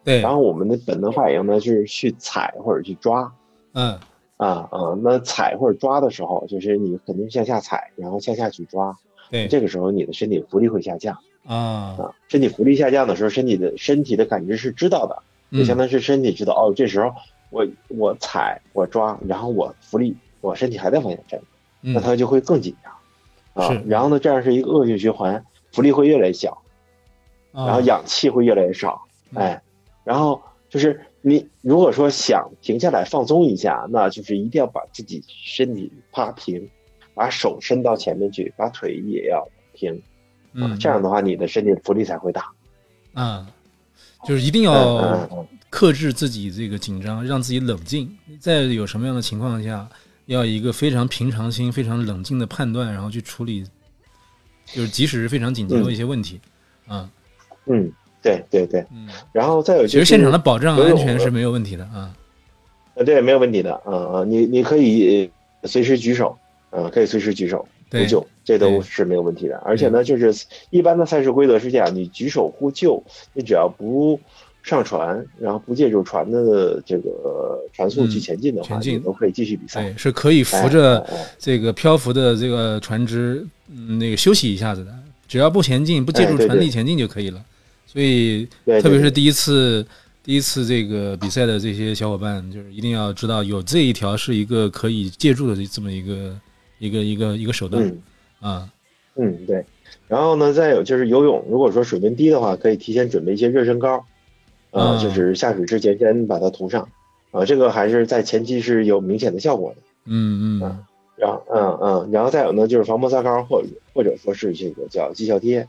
[0.03, 0.21] 对。
[0.21, 3.33] 然后我们的本能反应呢，就是去踩或者去抓，
[3.73, 3.97] 嗯，
[4.37, 8.95] 啊啊，那踩或者抓的时候，就是你肯定向下踩，然后向下去抓，
[9.31, 9.47] 对。
[9.47, 11.97] 这个时候你的身体浮力会下降，啊。
[11.97, 15.23] 啊，身体浮力下降的时候，身体的身体的感知是知道的，
[15.57, 17.15] 就相当于是身体知道，哦，这时候
[17.53, 21.39] 我我踩我抓，然后我浮力，我身体还在往下沉，
[21.81, 22.91] 那它就会更紧张。
[23.53, 26.63] 啊，然后呢，这样是一个恶性循环，浮力会越来越小，
[27.51, 29.03] 然后氧气会越来越少，
[29.35, 29.61] 哎，
[30.03, 36.67] 然后就是你如果说想停下来放松一下，那就是一定要把自己身体趴平，
[37.13, 40.01] 把手伸到前面去，把腿也要平，
[40.53, 42.49] 嗯，这样的话你的身体浮力才会大，
[43.13, 43.45] 嗯，
[44.25, 49.87] 就是一定要克制自己这个紧张，让自己冷静，在有什么样的情况下。
[50.27, 53.61] 要一个非常平常心、非常冷静的判断，然后去处理，
[54.65, 56.39] 就是即使是非常紧急的一些问题，
[56.87, 57.09] 啊，
[57.65, 62.15] 嗯，对对对，嗯，然后再有其实现场的保障安全是没有问题的啊。
[62.93, 65.29] 呃，对，没有问题的，啊啊，你你可以
[65.65, 66.37] 随时举手，
[66.69, 69.57] 啊，可以随时举手呼救，这都是没有问题的。
[69.65, 73.03] 而且呢，就是一般的赛事规则是这样，你举手呼救，
[73.33, 74.19] 你只要不
[74.61, 79.81] 上船，然后不借助船的这个船速去前进的话，你都可以继续比赛。
[79.81, 81.05] 对，是可以扶着
[81.37, 83.45] 这个漂浮的这个船只，
[83.99, 84.93] 那个休息一下子的，
[85.27, 87.43] 只要不前进，不借助船力前进就可以了。
[87.85, 88.47] 所以，
[88.81, 89.85] 特别是第一次。
[90.25, 96.39] 第一次这个比赛的这些小伙伴，就是一定要知道有这一条是一个可以借助的这么一个
[96.79, 97.91] 一个一个一个手段啊。
[98.43, 98.69] 嗯
[99.15, 99.65] 嗯，对。
[100.07, 104.05] 然后呢，再有就是游泳，如果说水温低的话，可以提前准备一些热身膏，
[104.71, 106.89] 啊，就是下水之前先把它涂上，
[107.31, 109.77] 啊，这个还是在前期是有明显的效果的。
[110.05, 110.85] 嗯嗯。
[111.15, 115.65] 然后，嗯嗯，然后再有呢，就是防摩擦膏或者或者说是这个叫绩效贴。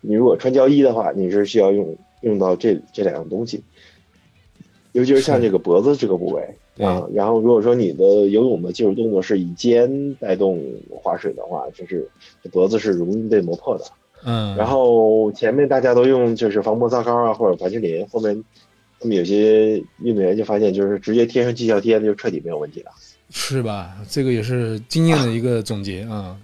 [0.00, 3.62] 你如果穿胶衣的话，你是需要用用到这这两样东西。
[4.90, 10.58] 尤其是像这个脖子这个部位啊，然后如果说你的游泳的技术动作是以肩带动
[10.90, 12.08] 划水的话，就是
[12.50, 13.84] 脖子是容易被磨破的。
[14.24, 18.42] 嗯，然后前面大家都用就是防摩擦膏啊或者凡士林，后面
[18.98, 22.90] 他们有些运动员就发现就是直接贴上绩效贴就彻底没有问题了，
[23.30, 23.96] 是吧？
[24.08, 26.38] 这个也是经验的一个总结啊。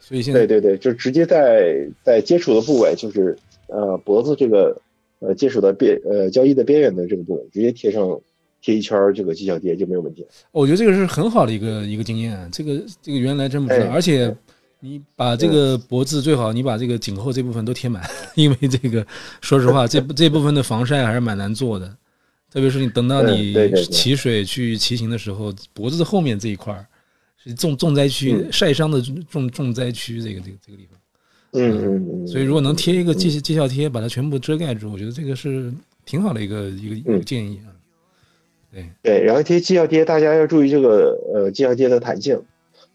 [0.00, 3.38] 所以现在对对对，就直接在在接触的部位就是
[3.68, 4.76] 呃脖子这个。
[5.20, 8.20] 呃，接触到边呃交易的边缘的这个部位，直接贴上
[8.68, 10.26] 贴一圈这个绩效贴就没有问题。
[10.52, 13.86] 我觉得这个是很好的一个一个经验，这个这个原来真不知道。
[13.90, 14.36] 而且
[14.78, 18.02] 你把这个脖子最好你把这个颈后这部分都贴满，
[18.36, 19.06] 因为这个
[19.40, 21.96] 说实话，这这部分的防晒还是蛮难做的。
[22.50, 23.54] 特别是你等到你
[23.90, 26.86] 骑水去骑行的时候，脖子的后面这一块
[27.42, 29.00] 是重重灾区，晒伤的
[29.30, 31.00] 重重灾区，这个这个这个地方。
[31.54, 35.72] 嗯嗯嗯，所以如果能贴一个绩绩效贴，把它全部遮盖住，我觉得这个是
[36.04, 37.72] 挺好的一个一个一个建议啊。
[38.72, 38.86] 对。
[39.02, 42.36] 对，然后贴绩效贴，大家要注意这个呃绩效贴的弹性，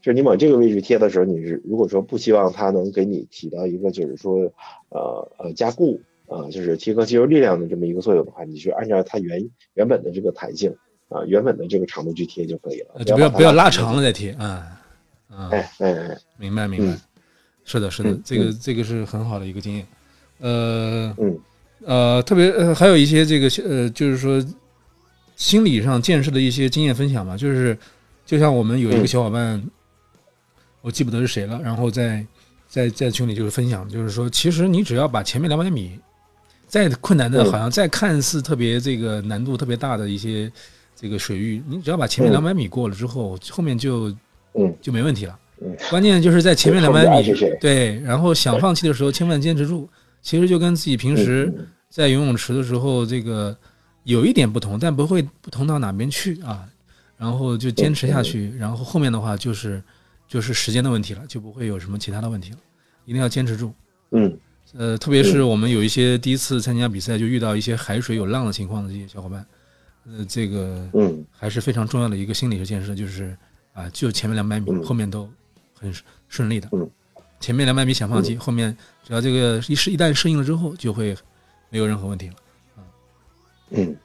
[0.02, 4.52] 就是你往这个位置贴的时候，你是如果说不希望它能给你起到一个就是说
[4.90, 10.76] 呃呃加固啊，就是提高肌肉力量的这么一个作用的话，你就按照它原原本的这个弹性
[11.10, 14.80] 啊，原本的这个长度去贴就可以了，就不要不要拉长了再贴啊。
[15.50, 16.96] 哎哎哎，明白明白。
[17.66, 19.88] 是的，是的，这个这个是很好的一个经验，
[20.40, 21.40] 呃嗯，
[21.86, 24.44] 呃，特别呃，还有一些这个呃，就是说
[25.36, 27.78] 心理上见识的一些经验分享吧，就是
[28.26, 29.62] 就像我们有一个小伙伴，
[30.82, 32.26] 我记不得是谁了，然后在
[32.68, 36.00] 在在群里就是分享，就是说，其实你只要把前面两百米
[36.68, 40.52] 再困难的，好像再看似特别这个难度特别大的一些
[40.96, 44.10] 这个水域，你只要把前面两百米过了之后，后面就
[44.54, 44.74] 嗯。
[44.82, 45.40] 就没问题了。
[45.90, 49.90] 关键就是在前面两百米，对，然后想放弃的时候，千万坚持住。
[50.22, 51.54] 其实就跟自己平时
[51.90, 53.56] 在游泳池的时候，这个
[54.04, 56.68] 有一点不同，但不会不同到哪边去啊。
[57.18, 59.82] 然后就坚持下去，然后后面的话就是
[60.28, 62.58] 就是时间的问题了，就不会有什么其他的问题了。
[63.06, 63.74] 一定要坚持住。
[64.12, 64.38] 嗯，
[64.74, 69.46] 呃，特别是我们有一些第一次参加比赛就遇到一些海水有浪的情况的这些小伙伴，
[70.06, 73.38] 呃，这个嗯还是非常重要的一个心理的建设，就是
[73.74, 75.30] 啊，就前面两百米，后面都。
[75.76, 75.94] 很
[76.30, 76.90] 顺利的，嗯，
[77.42, 78.74] 前面两百米想放弃，后面
[79.06, 81.14] 只要这个一适一旦适应了之后，就会
[81.70, 82.40] 没有任何问题了，啊，
[83.74, 83.96] 嗯，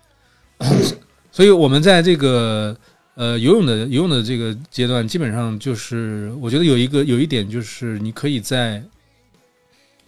[1.32, 2.76] 所以我们在这个
[3.14, 8.82] 呃游泳的游泳的这个阶段，基本上就是我觉得有一个有一点就是你可以在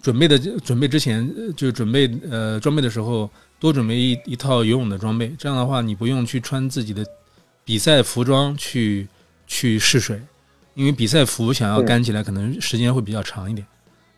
[0.03, 7.05] 准备的准备之前，就是准备呃装备的时候多准备一一套游泳的装备，这样的话你不用去穿自己的
[7.64, 9.07] 比赛服装去
[9.46, 10.20] 去试水。
[10.75, 13.66] 因为比赛服想要干起来，可能时间会比较长一点，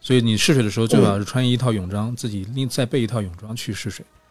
[0.01, 4.22] 所以你试水的时候最好是穿一套泳装，自己另再备一套泳装去试水，啊，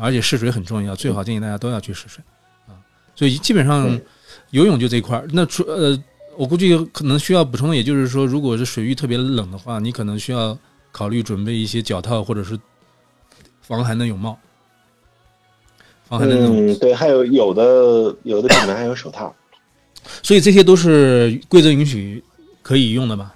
[0.00, 2.22] 而且试水很重要，最好建议大家都要去试水，
[2.68, 2.76] 啊，
[3.16, 3.98] 所以基本上
[4.50, 5.26] 游泳就这一块儿。
[5.32, 5.98] 那除呃，
[6.36, 10.56] 我估计可能需要补充的，也就是说，如果是水域特别冷的话，你可能需要
[10.92, 12.58] 考虑准备一些脚套或者是
[13.60, 14.38] 防寒的泳帽，
[16.04, 19.34] 防寒的嗯，对，还有有的有的品牌还有手套。
[20.22, 22.24] 所以这些都是规则允许
[22.62, 23.34] 可以用的吧？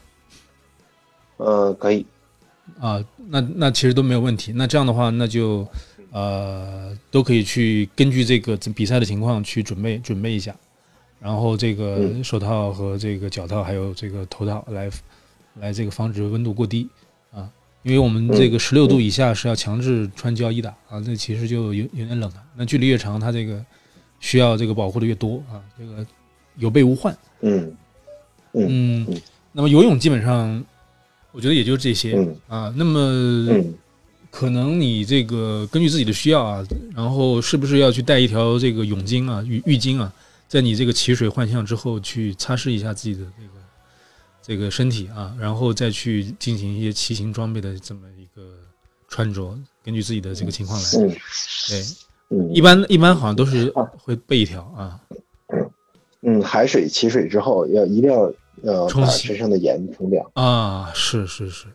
[1.36, 2.06] 呃，可以。
[2.80, 4.50] 啊，那那其实都没有问题。
[4.54, 5.68] 那这样的话，那就
[6.14, 10.54] 呃都可以去根据这个比赛的情况去准备准备一下。
[11.20, 14.88] 然后这个手套和这个脚套还有这个头套来
[15.60, 16.88] 来这个防止温度过低
[17.32, 17.50] 啊，
[17.82, 22.42] 因为我们这个十六度以下是要强制穿胶衣的啊，那其实就有有点冷了。
[22.56, 23.64] 那距离越长，它这个
[24.20, 26.06] 需要这个保护的越多啊，这个。
[26.56, 27.76] 有备无患，嗯
[28.52, 30.64] 嗯，那么游泳基本上，
[31.32, 32.72] 我觉得也就这些啊。
[32.76, 33.74] 那么
[34.34, 40.12] 可能你这个根据自己的需要啊，然后是不是要去带一条这个泳巾啊、浴浴巾啊，
[40.48, 43.48] 在你这个起水换向之后去擦拭一下自己的这个
[44.42, 48.42] 这个身体啊，然后再去进行一些骑行装备的这么一个
[49.06, 50.90] 穿着，根据自己的这个情况来。
[51.68, 51.84] 对，
[52.52, 55.00] 一般一般好像都是会备一条啊。
[56.22, 58.32] 嗯，海水起水之后要一定要
[58.64, 60.90] 呃把身上的盐冲掉啊！
[60.92, 61.66] 是是是。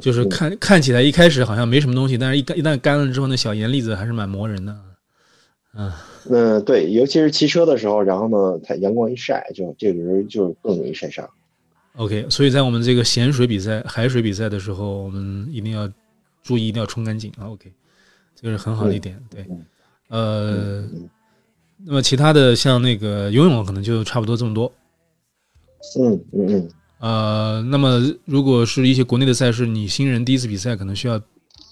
[0.00, 4.76] 就是看看起来一开始好像没什么东西，但是一干一旦干了之后，那小盐粒子还是蛮磨人的。
[5.74, 5.92] 嗯，
[6.24, 11.28] 那，对，尤其是骑车的时候，然后呢，它阳光一晒，就这个人就更容易晒伤。
[11.96, 15.90] OK，所以在我们这个咸水比赛、海水比赛的时候，我们一定要
[16.42, 17.48] 注意，一定要冲干净啊。
[17.48, 17.72] OK，
[18.34, 19.20] 这个是很好的一点。
[19.30, 19.46] 对，
[20.08, 20.84] 呃，
[21.84, 24.72] 那么其他的像那个游泳，可能就差不多这么多。
[25.98, 26.68] 嗯嗯嗯。
[26.98, 31.20] 呃，那么如果是一些国内的赛事，你新人第一次比赛，可能需要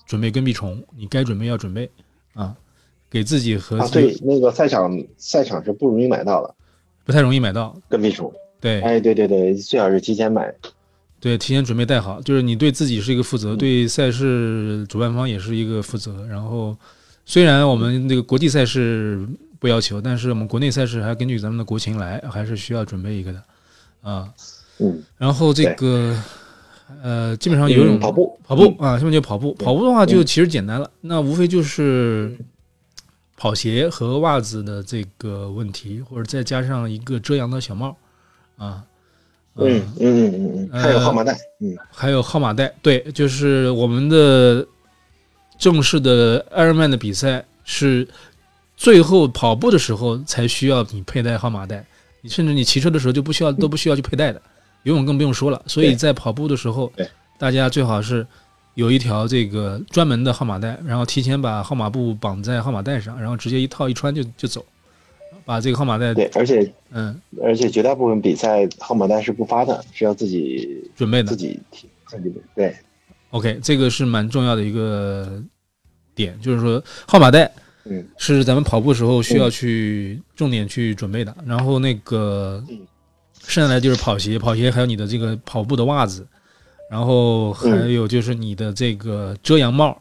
[0.07, 1.91] 准备跟屁虫，你该准备要准备。
[2.35, 2.55] 啊，
[3.09, 6.55] 给自己和啊，对，那个赛场赛场是不容易买到的，
[7.03, 7.75] 不太容易买到。
[7.89, 8.31] 跟屁虫。
[8.61, 10.53] 对，哎，对对对，最好是提前买，
[11.19, 16.27] 对，提前准备带好，就是你对自己是一个负责，对赛事主办方也是一个负责。
[16.27, 16.77] 然后，
[17.25, 19.27] 虽然我们那个国际赛事
[19.59, 23.43] 不要求，但是我们国内赛事还要根据咱们的国情来，还是需要准备一个的。
[24.03, 24.29] 啊。
[24.79, 26.17] 嗯，然后这个，
[27.03, 29.55] 呃，基本上游泳、跑步、跑步啊，下面就跑步。
[29.55, 32.37] 跑步的话就其实简单了，那无非就是
[33.37, 37.97] 跑鞋和袜子的这个问题，或者再加上一个遮阳的小帽
[38.57, 38.85] 啊。
[39.59, 42.71] 嗯嗯嗯嗯嗯，还有号码带，嗯，还有号码带。
[42.83, 44.67] 对，就是我们的
[45.59, 48.07] 正式的 Ironman 的比赛是
[48.77, 51.83] 最后跑步的时候才需要你佩戴号码带，
[52.21, 54.43] 你甚至你骑车的时候就不需要，都不需要去佩戴的。
[54.87, 56.91] 游泳更不用说了，所以在跑步的时候，
[57.39, 58.25] 大家最好是
[58.75, 64.65] 有一条这个专门的号码带，然后提前把号码布绑在号码带上，然后直接一套一穿就就走，
[65.45, 66.15] 把这个号码带。
[66.15, 72.73] 对，而且嗯，而且绝大部分比赛号码带是不发的，是要自己准备的，自己提自己对。
[73.31, 75.43] OK，这个是蛮重要的一个
[76.15, 77.51] 点，就是说号码带，
[77.87, 82.63] 嗯，是咱们跑步时候需要去重点去准备的，然后那个。
[83.47, 86.27] 剩下来就是跑鞋，跑鞋还有你的这个跑步的袜子，
[86.91, 89.97] 然后还有就是你的这个遮阳帽，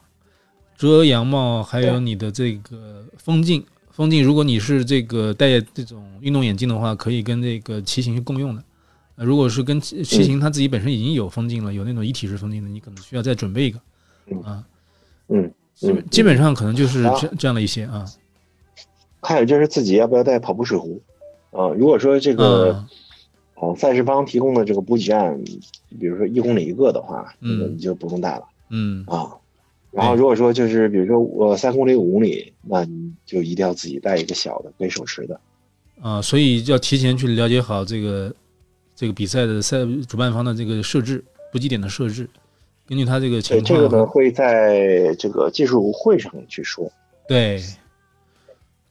[0.75, 8.63] 遮阳帽还有你的这个风镜，风镜如果你是这个戴这种运动眼镜的话，可以跟这个骑行是共用的。
[9.15, 13.79] 如果是跟骑行他自己本身已经有风镜了，有那种一体式风镜的，你可能需要再准备一个
[14.43, 14.63] 啊。
[15.29, 15.53] 嗯，
[16.09, 18.03] 基本上可能就是这这样的一些啊。
[19.21, 21.01] 还有就是自己要不要带跑步水壶
[21.51, 21.69] 啊？
[21.69, 22.83] 如果说这个。
[23.55, 25.41] 哦，赛事方提供的这个补给站，
[25.99, 29.31] 比如说一公里一个的话，嗯，你就不用带了，嗯啊。
[29.91, 35.39] 然后如果说就是比如说我三公里五公里，那你就一定要自己带一个小的，可以手持的。
[36.01, 38.35] 啊，所以要提前去了解好这个
[38.93, 42.29] 这个比赛的赛主办方的这个设置补给点的设置，
[42.85, 43.65] 根据他这个情况。
[43.65, 46.91] 这个呢会在这个技术会上去说。
[47.25, 47.61] 对。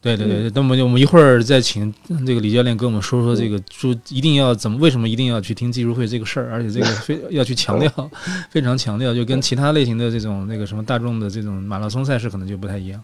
[0.05, 1.93] 对对对，那么我们一会儿再请
[2.27, 8.11] 这个李教练跟我们说说这个，说一定要怎么，为什么一定要去听技术会这个事儿，而且这个非要去强调，
[8.51, 13.03] 非常强调，就跟其他类型的这种那个什么大众的这种马拉松赛事可能就不太一样，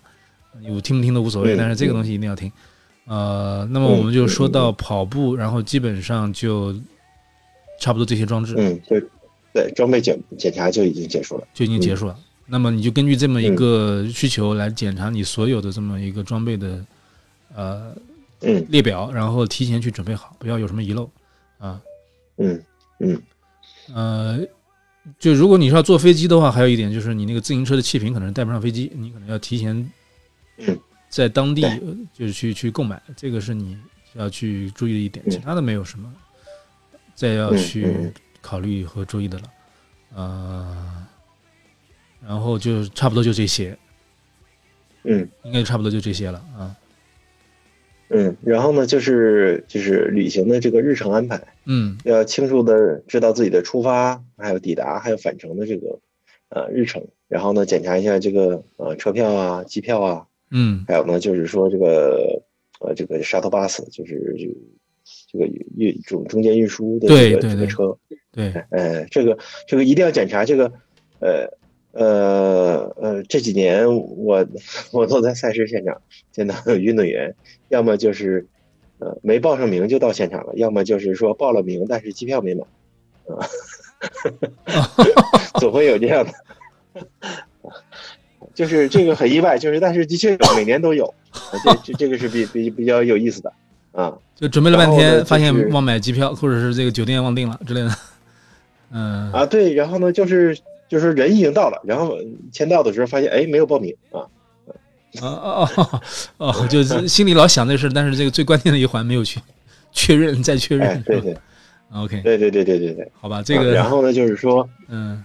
[0.69, 2.53] 我听不听都无所谓，但是这个东西一定要听。
[3.07, 6.75] 呃，那么我们就说到跑步，然后基本上就
[7.81, 8.55] 差不多这些装置。
[8.59, 9.03] 嗯，对
[9.55, 12.15] 对，装备检检查就已经结束了，就已经结束了。
[12.51, 16.85] 那么你就根据这么一个需求来检查你所有的这么一个装备的，
[17.55, 17.95] 呃，
[18.69, 21.09] 列表，然后提前去准备好，不要有什么遗漏，
[21.59, 21.81] 啊，
[22.39, 22.61] 嗯
[22.99, 23.23] 嗯，
[23.95, 24.41] 呃，
[25.17, 29.89] 就如果你是要坐飞机的话，还有一点就是你那个自行车的气瓶可能带不上飞机，你可能要提前
[31.09, 31.63] 在当地
[32.13, 33.79] 就是去去购买，这个是你
[34.15, 36.13] 要去注意的一点，其他的没有什么
[37.15, 39.45] 再要去考虑和注意的了，
[40.17, 41.07] 呃。
[42.27, 43.77] 然后就差不多就这些，
[45.05, 46.77] 嗯，应该差不多就这些了啊。
[48.13, 55.99] 嗯，然后呢，就是就是旅行的这个日程安排，嗯，要清楚的知道自己的出发，还有抵达，还有返程的这个
[56.49, 57.07] 呃日程。
[57.29, 62.43] 然后呢，检查一下这个呃车票啊、机票啊，嗯，还有呢，就是说这个
[62.81, 64.55] 呃这个 shuttle bus，就是这个
[65.33, 65.47] 这个
[65.77, 67.97] 运中中间运输的这个这个车，
[68.33, 70.71] 对，呃，这个这个一定要检查这个
[71.21, 71.59] 呃。
[71.93, 74.47] 呃呃，这几年我
[74.93, 77.35] 我都在赛事现场见到有运动员，
[77.69, 78.47] 要么就是
[78.99, 82.65] 呃没报上名就到现场了，要么就是说报了名但是机票没买，
[83.35, 83.47] 啊，
[85.61, 86.33] 总会有这样的。
[88.55, 91.15] 就是这个很意外，就是但是的确，每年都有，
[91.65, 93.53] 这这这个是比比比较有意思的
[93.93, 94.17] 啊。
[94.35, 97.91] 就准备了半天，发现忘买机票，或者是这个酒店忘订了之类的。
[98.93, 100.59] 嗯啊，对，然后呢，就是
[100.91, 102.19] 就是人已经到了，然后
[102.53, 104.27] 签到的时候发现哎没有报名啊。
[105.21, 106.01] 啊哦哦
[106.39, 109.41] 哦，就是心里老想这事，但是这个最关键的一环没有去
[109.91, 111.03] 确认，再确认。
[111.03, 111.37] 对对
[111.93, 113.73] ，OK，对对对对对对，好吧，这个。
[113.73, 115.25] 然后呢，就是说，嗯，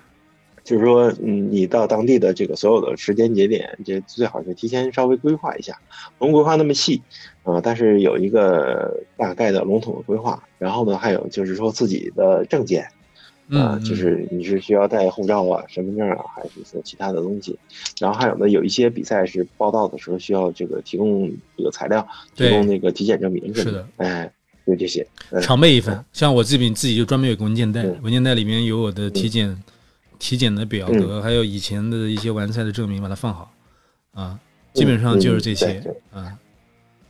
[0.63, 5.77] 就是说，嗯，你到当地的这个所有的时间节点，这最好是提前稍微规划一下，
[6.17, 7.01] 不用规划那么细
[7.43, 10.43] 啊，但是有一个大概的笼统的规划。
[10.57, 12.87] 然后呢，还有就是说自己的证件。
[13.49, 17.57] 啊，就是你是需要带护照啊、身份证啊，还是说其他的东西？
[17.99, 24.31] 然后还有呢，有一些比赛是报道的时候需要这个提供这个材料，提供那个体检证明是的，哎，
[24.65, 25.05] 就这些，
[25.41, 26.03] 常备一份。
[26.11, 29.63] 像我这边自己就专门有个文件袋，文件袋里面有我的体检、
[30.17, 33.51] 体检的表格，还有以前的一些完赛的证明，把它放好。
[34.13, 34.39] 啊，
[34.73, 35.83] 基本上就是这些。
[36.11, 36.35] 啊，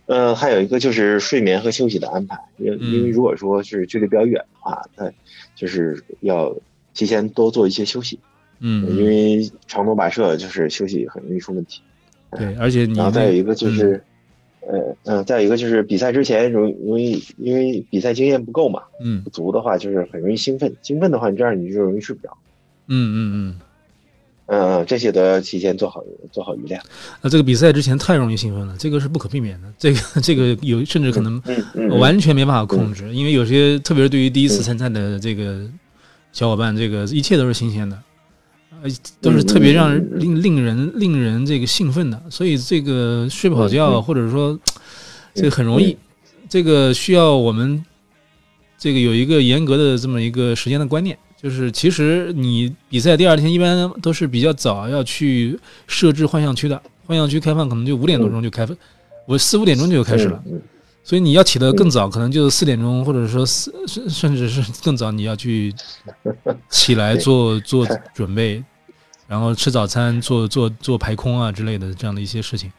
[0.07, 5.11] 嗯，还有一个就是睡眠和休息的安排，因因为如果说是距离比较远的话，那
[5.55, 6.55] 就是要
[6.93, 8.19] 提前多做一些休息，
[8.59, 11.81] 嗯，因为长途跋涉就是休息很容易出问题。
[12.31, 14.03] 对，而且然后再有一个就是，
[14.61, 22.37] 呃嗯，再有一个就是比赛之前容容易因为比赛经验不够嘛，嗯，不足的话就是很容易兴奋，兴奋的话你这样你就容易睡不着。
[22.87, 23.59] 嗯嗯嗯，
[24.47, 26.81] 嗯这些都要提前做好做好预料。
[27.21, 31.41] 那这个比赛之前太容易兴奋了，这个是不可避免的，这个这个有甚至可能
[31.99, 35.61] 完全没办法控制，因为有些特别是对于第一次参赛的这个
[36.31, 37.97] 小伙伴，这个一切都是新鲜的。
[38.83, 44.59] 呃都是特别让人令令人令人这个兴奋的，所以这个睡不好觉，或者说
[45.33, 45.97] 这个很容易，
[46.47, 47.83] 这个需要我们
[48.77, 58.75] 这个有一个严格的这么一个时间的观念，就是其实你比赛第二天一般都是比较早要去设置幻象区的，幻象区开放可能就五点多钟就开放，
[59.27, 60.41] 我四五点钟就开始了。
[61.03, 65.71] 所以你要起得更早，可能就四点钟，或者说四甚甚至是更早，你要去
[66.67, 68.63] 起来 做做 准备，
[69.27, 72.71] 然后吃早餐、做做做排空啊之类的这样的一些事情，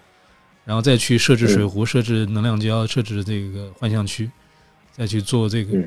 [0.64, 4.28] 然后再去设置水壶、设置能量胶、设置这个幻象区，
[4.90, 5.78] 再去做这个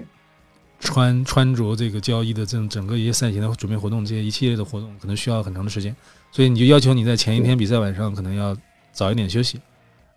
[0.79, 5.95] 穿穿着这个交易的这种整个一些赛前的准备活动，这些一系列的活动可能需要很长的时间，
[6.31, 8.55] 所以你就要求你在前一天比赛晚上可能要
[8.91, 9.59] 早一点休息。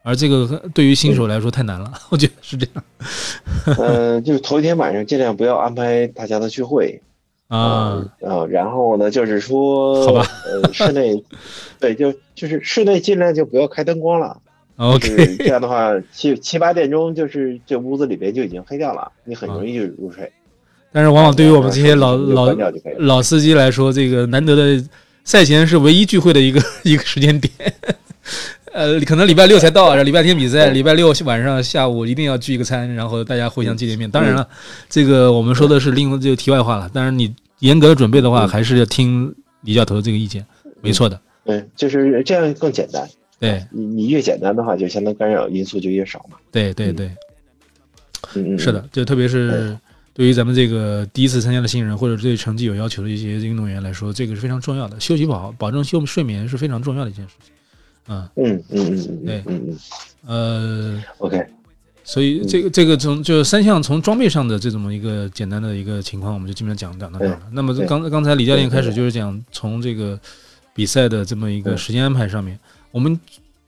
[0.04, 2.84] 而这个对于新手来说太难了，我觉得是这样。
[3.78, 7.00] 嗯，就是头一天晚上尽量不要安排大家的聚会
[7.46, 11.22] 啊啊，然后呢，就是说，好吧，呃，室内，
[11.78, 14.40] 对，就就是室内尽量就不要开灯光了。
[14.76, 20.32] OK，这样的话，七七八点钟就是这屋子里边就已经黑掉了，你很容易就入睡。
[20.92, 22.54] 但是往往对于我们这些老老
[22.98, 24.84] 老司机来说，这个难得的
[25.24, 27.52] 赛前是唯一聚会的一个 一个时间点。
[28.72, 34.10] 呃，可能礼拜六才到，礼拜天比赛，礼拜六晚上下午一定要聚一个餐，然后大家互相见见面。
[34.10, 34.48] 当然了，
[34.88, 36.90] 这个我们说的是另就题外话了。
[36.90, 40.42] 但是，你严格的准备的话，还是要听李教头这个意见，
[40.80, 41.20] 没错的。
[41.44, 43.06] 对，就是这样更简单。
[43.38, 46.38] 对你，你越简单的话，就相当干扰因素就越少嘛。
[46.50, 47.10] 对对对，
[48.34, 49.76] 嗯嗯，是的，就特别是
[50.14, 55.00] 对于咱们这个第一次参加的新人，或者对成绩有要求的一些运动员来说，这个是非常重要的。
[55.00, 57.52] 休息不好，保证休睡眠是非常重要的一件事情。
[58.08, 59.76] 嗯嗯嗯嗯对嗯嗯
[60.26, 61.46] 呃，OK，
[62.04, 67.42] 所以这个这个从就三项从装备上的这种一个简单的一个情况，我们就基本上讲讲到这儿了。
[67.52, 70.18] 那么刚刚才李教练开始就是讲从这个
[70.74, 72.58] 比赛的这么一个时间安排上面，
[72.90, 73.18] 我们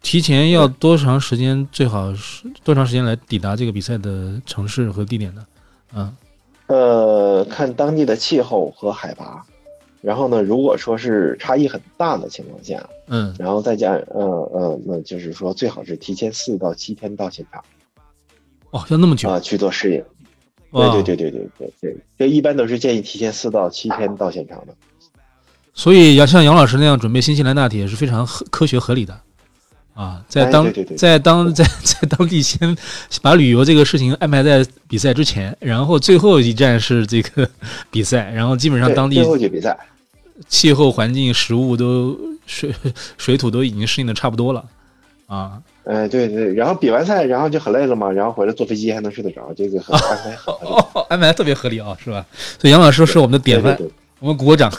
[0.02, 1.66] 提前要多长时间？
[1.70, 5.46] 最好是多长时间来抵达这个比赛的城市和地点呢？
[5.94, 6.12] 嗯，
[6.66, 9.44] 呃，看当地的气候和海拔。
[10.00, 17.64] 然后呢，如果说是差异很大的情况下，嗯，然后再加，呃呃，那就是说最好是提前四到七天到现场。
[18.70, 19.40] 哦，要那么久啊？
[19.40, 20.04] 去做适应。
[20.72, 24.74] 对对对对对对对，这一般都是建议提前四到七天到现场的。
[25.72, 29.18] 所以要像杨老师那样准备新西兰大铁是非常合科学合理的。
[29.94, 32.76] 啊，在当在当在 在当地先
[33.22, 37.48] 把旅游这个事情安排在比赛之前，然后最后一站是这个
[37.90, 39.76] 比赛，然后基本上当地最后就比赛。
[40.48, 42.74] 气候环境、食物都水
[43.16, 44.64] 水土都已经适应的差不多了，
[45.28, 52.26] 啊，哎，对对，然后比完赛，然后就很累了嘛，然后回来坐飞机还能睡得着，这个安排哦，安排特别合理啊，是吧？
[52.58, 53.78] 所以杨老师是我们的典范，
[54.18, 54.72] 我们鼓个掌。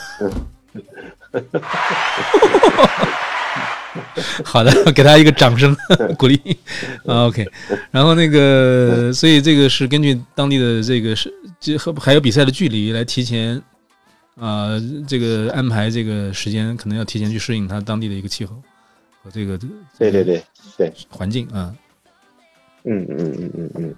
[4.43, 5.76] 好的， 给他一个掌声
[6.18, 6.39] 鼓励。
[7.06, 7.48] OK，
[7.91, 13.62] 然后那个，所以这个是根据当地的这个是结合还有比赛的距离来提前。
[14.36, 14.72] 啊，
[15.08, 18.62] 这个安排这个时间可能要提前去适应他当地的一个气候。
[19.24, 19.58] 和这个
[19.98, 20.43] 对对对
[20.78, 21.74] 对环境啊。
[22.84, 23.96] 嗯嗯嗯嗯嗯。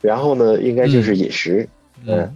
[0.00, 1.68] 然后呢，应该就是饮食，
[2.06, 2.32] 嗯，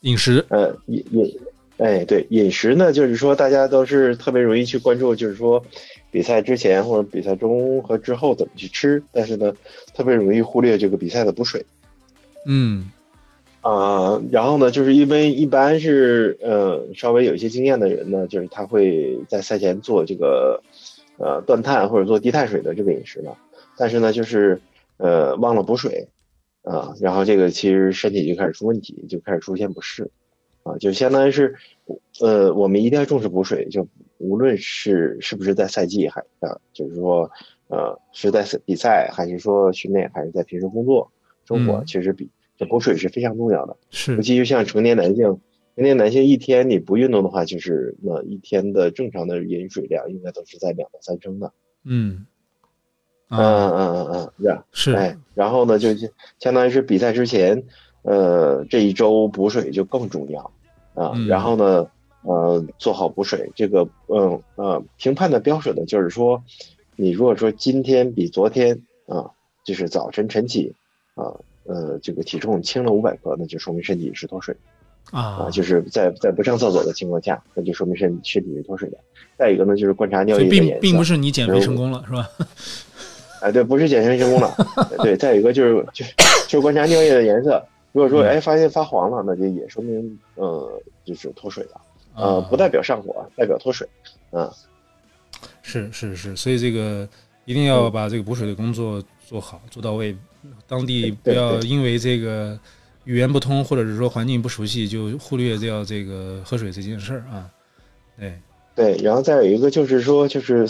[0.00, 1.40] 饮食，呃，饮饮，
[1.78, 5.64] 哎，对，饮食呢，就是说大家都是特别容易去关注，就是说
[6.10, 9.54] 比赛之前或者比赛中和之后怎么去吃，但是呢，
[9.94, 11.64] 特别容易忽略这个比赛的补水。
[12.44, 12.90] 嗯，
[13.62, 20.62] 啊，然后呢，就是因为一般是呃稍微有一些经验的人呢，就是他会在赛前做这个
[21.16, 23.30] 呃断碳或者做低碳水的这个饮食呢，
[23.76, 24.60] 但是呢，就是。
[25.00, 26.08] 呃，忘了补水，
[26.62, 30.10] 啊，然后这个其实身体就开始出问题，就开始出现不适，
[30.68, 31.54] 啊，就相当于是，
[32.20, 33.86] 呃，我们一定要重视补水，就
[34.18, 37.30] 无论是是不是在赛季，还啊，就是说，
[37.68, 41.10] 呃，是在比赛，还是说训练，还是在平时工作
[41.46, 43.76] 生活，其实比这补水是非常重要的。
[43.90, 45.24] 是，尤其就像成年男性，
[45.76, 51.52] 成年男性一天你不运动的话，就是那一天的正常的饮水量应该都是在两到三升的。
[51.84, 52.26] 嗯。
[53.30, 55.90] 嗯嗯嗯嗯嗯，是，哎，然后呢，就
[56.38, 57.62] 相当于是比赛之前，
[58.00, 60.50] 呃，这一周补水就更重要
[60.98, 61.12] 啊。
[61.28, 61.86] 然后呢，
[62.22, 66.42] 呃，做好补水，这个，嗯呃，评判的标准呢，就是说，
[66.96, 69.30] 你如果说今天比昨天啊，
[69.64, 70.74] 就是早晨晨起
[71.14, 71.32] 啊，
[71.64, 74.56] 呃，这个体重轻了五百克，那就说明身体是脱水
[75.10, 78.98] 啊，就是在在不上厕所的情况下，那就说明身身体是脱水的。
[79.38, 82.28] 再一个呢，就是观察尿液的颜色，并并不是你减肥成功了，是吧？
[83.40, 84.52] 哎，对，不是减肥成功了。
[84.98, 86.04] 对，再一个就是就
[86.48, 91.80] 就是观察尿液的颜色，如果说哎发现发黄了，那就也说明呃就是脱水了，
[92.14, 93.88] 呃不代表上火，代表脱水。
[94.30, 94.50] 嗯，
[95.62, 97.08] 是是是，所以这个
[97.44, 100.16] 一定要把这个补水的工作做好做到位，
[100.66, 102.58] 当地不要因为这个
[103.04, 107.50] 语言不通或者是说环境不熟悉就忽略掉这个喝水这件事儿啊。
[108.18, 108.38] 对。
[108.74, 110.64] 对，然后再有一个就是说，就是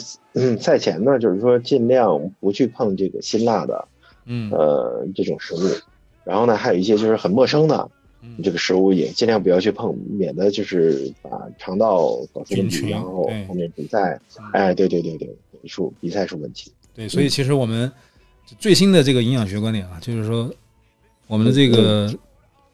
[0.59, 3.87] 赛前呢，就是说尽量不去碰这个辛辣的，
[4.25, 5.59] 嗯，呃，这种食物。
[6.29, 7.91] 然后呢，还有一些就是很陌生的
[8.45, 14.21] 这个食物，也尽量不要去碰，免得就是把肠道搞出问题，然后后面比赛，
[14.53, 15.35] 哎，对对对对，
[15.67, 16.71] 出比赛出问题。
[16.95, 17.91] 对，所以其实我们
[18.59, 20.53] 最新的这个营养学观点啊，就是说
[21.27, 22.15] 我们的这个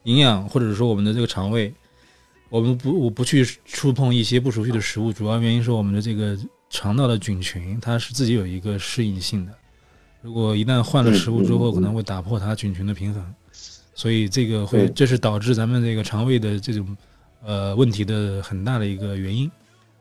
[0.03, 1.73] 营养，或者说我们的这个肠胃。
[2.49, 6.37] 我们不，我不去触碰一些不熟悉的食物，主要原因是我们的这个
[6.69, 9.51] 肠道的菌群，它是自己有一个适应性的。
[10.21, 13.33] 如果一旦换了食物之后，可能会打破它菌群的平衡，
[13.95, 16.95] 所以这个会，这是导致咱们这个肠胃的这种
[17.43, 19.49] 呃问题的很大的一个原因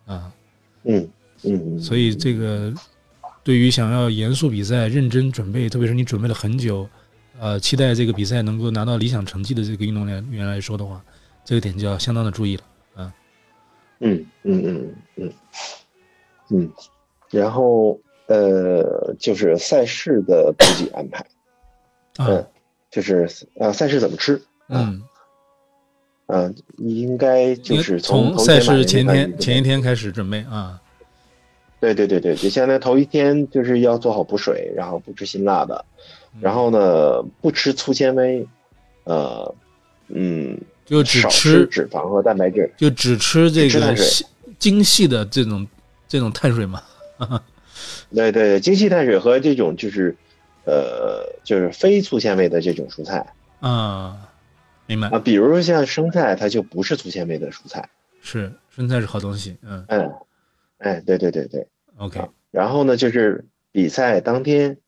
[0.04, 0.30] 啊。
[0.82, 1.08] 嗯
[1.44, 1.78] 嗯。
[1.80, 2.70] 所以这个
[3.42, 6.86] 对于想要严肃比赛、认真准备，特别是你准备了很久，
[7.38, 11.02] 呃，期待这个比赛能够拿到理想成绩的这个运动员员来说的话。
[11.44, 12.62] 这个点就要相当的注意了，
[12.94, 13.14] 啊，
[14.00, 15.32] 嗯嗯嗯嗯。
[16.50, 16.70] 嗯，
[17.30, 21.26] 然后呃，就是赛事的补给安排，
[22.18, 22.46] 嗯，
[22.94, 23.28] 就是
[23.58, 25.02] 呃，赛事怎么吃，嗯
[26.26, 30.80] 嗯，应该就是从赛事前天前一天开始准备啊，
[31.80, 35.84] 对对对对，就相当于头一天就是要做好补水，然后不吃辛辣的，
[36.40, 38.46] 然后呢不吃粗纤维，
[39.04, 39.54] 呃，
[40.08, 40.56] 嗯。
[40.86, 43.96] 就只吃脂肪和蛋白质，就只吃这个
[44.58, 45.66] 精细的这种
[46.06, 46.82] 这种碳水嘛。
[48.14, 50.14] 对对对，精细碳水和这种就是
[50.64, 53.26] 呃，就是非粗纤维的这种蔬菜
[53.60, 54.28] 啊，
[54.86, 55.18] 明白啊。
[55.18, 57.88] 比如说像生菜，它就不是粗纤维的蔬菜。
[58.20, 60.12] 是生菜是好东西，嗯嗯，
[60.78, 61.66] 哎，对对对对
[61.98, 62.20] ，OK。
[62.50, 64.78] 然后呢，就是比赛当天。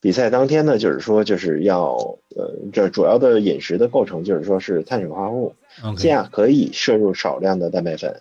[0.00, 1.92] 比赛当天呢，就是说，就是要，
[2.34, 5.54] 呃，这主要的饮食的构成就是说是碳水化合物，
[5.96, 8.20] 这样可以摄入少量的蛋白粉。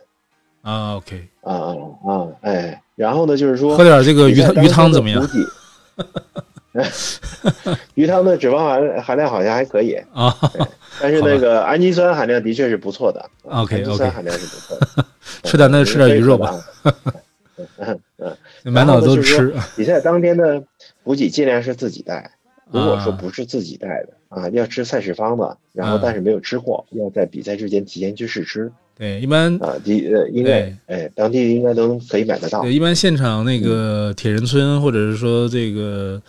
[0.61, 5.27] 啊，OK，啊啊啊，哎，然后呢，就是说喝点这个鱼汤鱼汤怎么样？
[7.95, 10.35] 鱼汤的脂肪含含量好像还可以啊，
[11.01, 13.29] 但是那个氨基酸含量的确是不错的。
[13.43, 15.05] OK OK，氨基酸含量是不错的。
[15.43, 16.63] 吃点那吃点鱼肉吧。
[17.77, 19.53] 嗯嗯，满脑子都吃。
[19.75, 20.63] 比赛当天的
[21.03, 22.31] 补给尽量是自己带，
[22.71, 28.71] 如果说不是自己带的啊，要吃赛事方的，然后但是没有吃货，要在比赛之前提前去试吃。
[28.97, 32.61] 对，一般啊，第呃，应该哎，当地应该都可以买得到。
[32.61, 36.19] 对，一般现场那个铁人村或者是说这个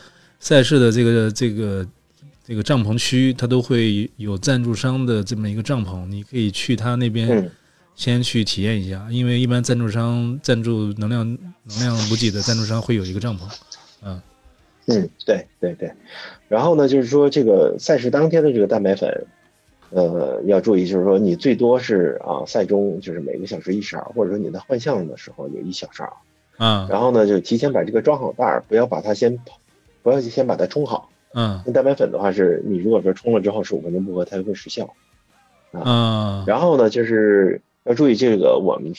[0.43, 1.87] 赛事的这个这个
[2.45, 7.51] 这个帐篷区，它都会有赞助商的这么一个帐篷，你可以去他那边。
[7.95, 13.43] 先去体验一下，因为一般赞助商赞助能量能量补给的赞助商会有一个帐篷，
[14.03, 14.21] 嗯，
[14.87, 15.93] 嗯，对对对，
[16.49, 19.27] 然后呢，就是说这个赛事当天的这个蛋白粉，
[19.91, 26.17] 呃，要注意，就是说你最多是啊，赛中就是每个小时一勺，或者说你在换项的时候有一小勺，
[26.57, 29.39] 嗯，然后呢，就提前把这个装好袋儿，不要把它先，
[30.03, 34.95] 不要先把它冲好，嗯，那蛋白粉的话是，你如果说冲了之后十五分钟不喝，它就会失效，
[35.73, 38.93] 啊，然后呢，就是要注意这个我们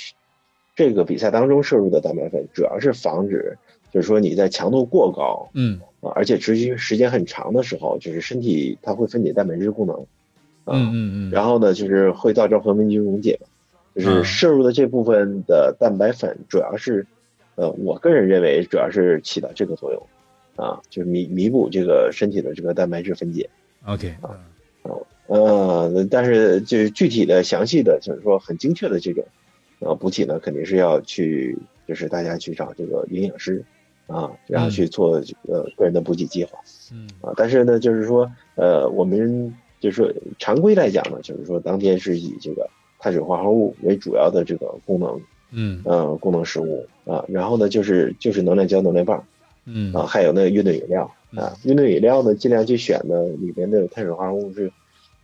[0.76, 3.58] 这个比赛当中摄入的蛋白粉，主要是防止，
[3.92, 10.06] 就是说你在强度过高，嗯，啊，而且持续时间很长的时候，就是身体它会分解蛋白质功能。
[10.66, 13.38] 嗯嗯嗯，然后呢，就是会造成核酶菌溶解，
[13.96, 17.06] 就是摄入的这部分的蛋白粉，主要是，
[17.56, 20.02] 呃，我个人认为主要是起到这个作用，
[20.56, 23.50] 啊，就是弥弥补这个身体的这个蛋白质分解。
[23.86, 24.38] OK 啊，
[25.28, 29.26] 呃，但是就是具体的详细的，就是说很精确的这种，
[29.80, 33.64] 啊，补给呢，肯定是要去，就是大家去找这个营养师，
[34.08, 36.60] 啊，然后去做这个个人的补给计划。
[36.92, 39.54] 嗯，啊，但是呢，就是说，呃，我们。
[39.84, 45.20] 就是说，常规来讲呢，就是说当天是以这个碳水化合物为主要的这个功能，
[45.52, 49.28] 嗯，呃，功能食物啊，然后呢就是就是能量胶、能量棒，
[49.66, 54.72] 嗯，啊，还有那个运动饮料啊，运动饮料呢尽量去选呢里面的碳水化合物是，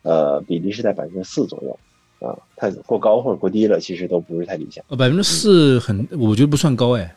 [0.03, 1.79] 呃，比例是在百分之四左右，
[2.27, 4.83] 啊，太过高或者过低了，其实都不是太理想。
[4.89, 7.15] 呃，百分之四很，我觉得不算高哎，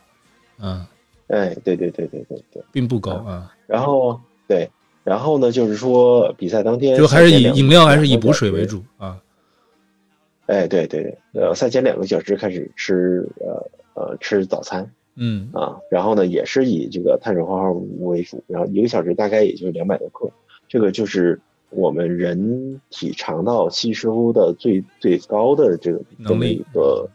[0.59, 0.85] 嗯，
[1.27, 3.53] 哎，对对对对对对，并不高啊。
[3.67, 4.69] 然后对。
[5.05, 9.19] 然后呢，就是说比赛当天就还是以饮料还是以补水为主啊。
[10.45, 20.29] 哎，对对对，呃，赛前两个小时开始吃呃呃吃早餐，嗯啊，然后呢也是以这个碳水化合物为主，然后一个小时大概也就两百多克，
[20.67, 21.39] 这个就是
[21.69, 27.09] 我们人体肠道吸收的最最高的这个能力一个，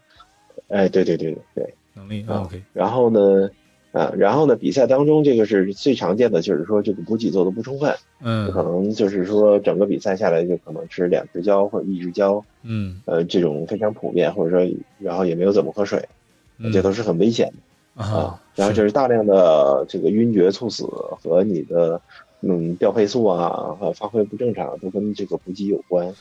[0.67, 3.49] 哎，对对对对对，能力 OK，然后呢。
[3.91, 4.55] 啊，然后呢？
[4.55, 7.91] 比赛当中，这个是最常见的，就是说这个补给做的不充分，
[8.21, 16.07] 嗯，可能就是说整个比赛下来就可能吃两只胶或者一只胶，嗯，呃，这种非常普遍，或者说然后也没有怎么喝水，
[16.71, 17.53] 这都是很危险的
[18.03, 18.39] 啊。
[18.55, 20.83] 然后就是大量的这个晕厥、猝死
[21.21, 22.01] 和你的
[22.41, 26.13] 嗯调配速啊和发挥不正常都跟这个补给有关，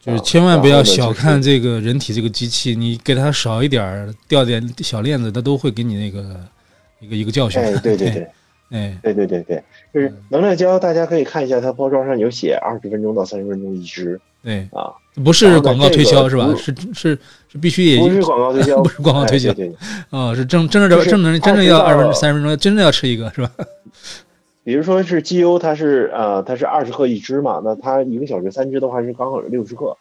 [0.00, 6.38] 就是千万不要小看这个人体这个机器，你给它少一点儿掉点小链子，它都会给你那个。
[7.00, 8.28] 一个一个教训，哎，对对对，
[8.76, 9.62] 哎，对对对对，
[9.94, 14.68] 就是能量胶，大家可以看一下，它包装上有写二十分钟到三十分钟一支，对。
[14.72, 14.90] 啊，
[15.24, 16.54] 不是广告推销是吧？
[16.56, 19.72] 是是是必须也不是广告推销，不是广告推销，对，
[20.10, 23.50] 啊，是正真正正能真正要二分三十分钟，真的要吃一个是吧？
[24.64, 29.96] 比如说是机油，它是呃它是二十克一支嘛，那它一个小时三支的话是刚好是六十克，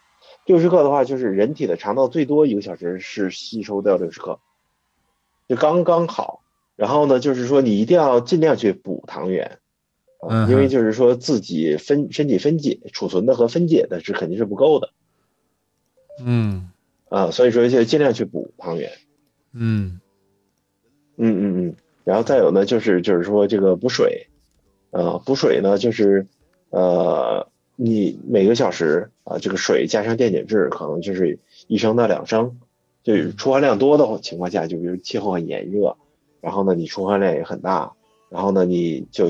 [0.45, 4.39] 六十克的话就是人体的肠道最多一个小时是吸收掉六十克，
[5.47, 6.41] 就刚刚好。
[6.75, 9.57] 然后呢，就是说你一定要尽量去补糖原，
[10.19, 14.89] 啊，因为就是说自己分身体分解储存的和分解的是肯定是不够的，
[16.23, 16.69] 嗯，
[17.09, 18.91] 啊，所以说就尽量去补糖原，
[19.53, 19.99] 嗯，
[21.17, 24.27] 嗯嗯嗯，然后再有呢，就是就是说这个补水，
[24.91, 26.27] 呃，补水呢就是
[26.69, 32.59] 呃，你每个小时啊，这个水加上电解质可能就是一升到两升，
[33.03, 35.97] 就出汗量多的情况下，就比如气候很炎热。
[36.39, 37.93] 然后呢，你出汗量也很大，
[38.29, 39.29] 然后呢，你就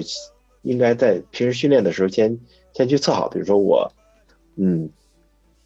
[0.61, 2.38] 应该在平时训练的时候先
[2.73, 3.91] 先去测好，比如说我，
[4.55, 4.89] 嗯，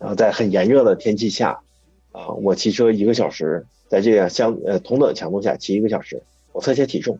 [0.02, 1.62] 然后在很炎热的天气下，
[2.12, 6.24] 啊，我骑车一个小时，在这样相呃同等强度下骑一个小时，
[6.54, 7.20] 我测下体重，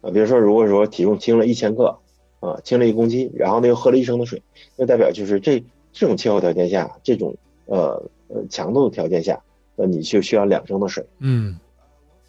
[0.00, 1.98] 啊，比如说如果说体重轻了一千克，
[2.40, 4.42] 啊，轻了一公斤，然后呢又喝了一升的水，
[4.76, 5.62] 那代表就是这
[5.92, 7.36] 这种气候条件下，这种
[7.66, 9.38] 呃呃强度条件下，
[9.76, 11.58] 那你就需要两升的水，嗯。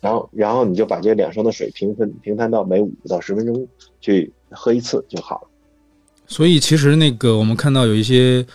[0.01, 3.65] 然后，然后你就把这两升的水平分平摊到每五到十分钟
[4.01, 5.47] 去喝一次就好了。
[6.27, 8.45] 所以，其实那个我们看到有一些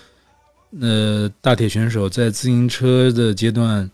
[0.81, 3.91] 呃大铁选手在自行车的阶段，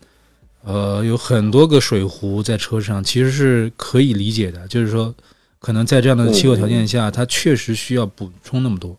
[0.63, 4.67] 呃，有很多个水壶在车上，其实是可以理解的。
[4.67, 5.13] 就是说，
[5.59, 8.95] 可能在这样的气候条件下，他确实需要补充那么多，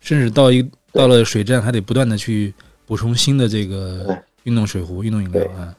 [0.00, 2.52] 甚至到一到了水站还得不断的去
[2.86, 5.74] 补充新的这个运动水壶、运动饮料啊。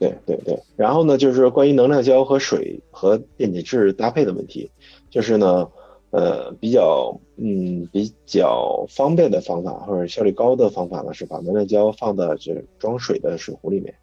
[0.00, 4.70] 对对对，然后呢，就是关于能量胶和水和电解质搭配的问题，
[5.10, 5.66] 就是呢，
[6.10, 13.94] 呃，比较嗯比较方便的方法或者效率高的方法呢，是把能量胶放到这装水的水壶里面，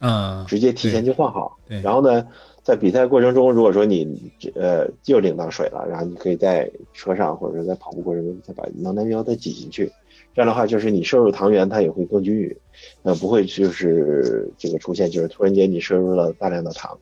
[0.00, 1.56] 啊，直接提前就换好。
[1.68, 1.80] 对。
[1.80, 2.26] 然后呢，
[2.62, 9.92] 在比赛过程中，如果说你呃又领到水了，然后你可以在车上或者说在跑步过程中再把能量胶再挤进去。
[10.34, 12.56] 这样的话，就是你摄入糖原它也会更均匀，
[13.04, 16.98] 呃，不会就是这个出现，就是突然间你摄入了大量的糖，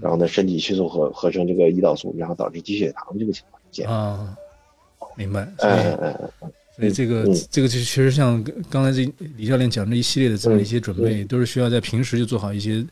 [0.00, 4.36] 然后呢，身体迅速合合成这个胰岛素，然后导致低血糖这个情况啊，
[5.16, 5.42] 明白。
[5.58, 6.52] 嗯嗯嗯。
[6.76, 12.84] 所以这个这个就其实像刚才这李教练讲这一系列的这么一些准备，都是需要在平时就做好一些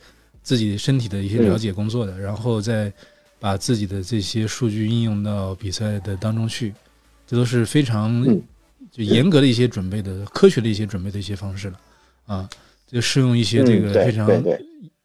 [0.43, 2.93] 自己身体的一些了解工作的，然后再
[3.39, 6.75] 把自己的这些数据应用到比赛的当中去，
[7.27, 8.25] 这都是非常
[8.91, 11.81] 就严格的一些准备的科学的一些准备的一些方式了。
[12.25, 12.49] 啊，
[12.87, 14.27] 就适用一些这个非常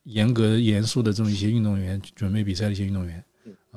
[0.04, 3.22] 严格严肃的这么一些运动员准备比赛的一些运动员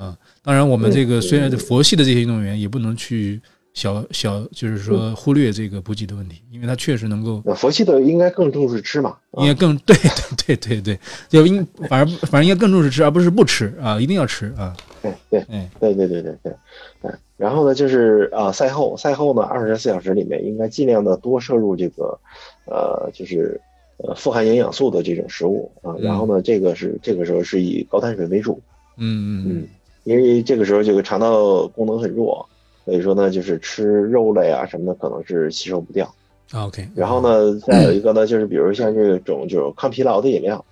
[0.02, 3.40] 啊，当然我们这个虽然佛系的这些运动员也不能去。
[3.74, 7.40] 小小就是说忽略这个补给的问题，因为他确实能够。
[7.54, 14.76] 佛系的应该更重视吃嘛，应该更 对对对对对，就应反而反正应该更重视吃，而不是不吃啊，一定要吃啊。
[15.00, 16.52] 对对，嗯，对对对对对，
[17.00, 22.20] 嗯，然后呢，就是啊，赛后赛后呢，二十四小时里面应该尽量的多摄入这个，
[22.66, 23.58] 呃，就是
[23.96, 28.60] 呃富含营养素的这种食物啊，然后呢，这个是这个时候是以高碳水为主，
[28.98, 29.68] 嗯嗯嗯，
[30.04, 32.48] 因为这个时候这个肠道功能很弱。
[32.84, 36.12] 所以说呢，就是吃肉类啊什么的，可能是吸收不掉。
[36.52, 36.88] OK。
[36.96, 40.64] 然后呢，再有一个呢，就是比如像这种就是抗疲劳的饮料，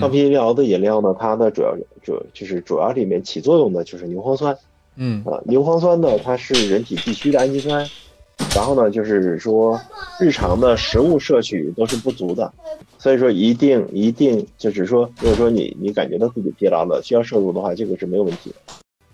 [0.00, 4.58] 抗疲劳的饮料呢，它的主要主就是主要里面起作用的就是牛磺酸。
[4.96, 7.88] 嗯啊，牛磺酸呢，它是人体必需的氨基酸。
[8.54, 9.80] 然后呢，就是说
[10.20, 12.52] 日常的食物摄取都是不足的，
[12.98, 18.56] 所以说一定一定就是说，如果说你你感觉到自己疲劳了，需要摄入的话，这个是没有问题的。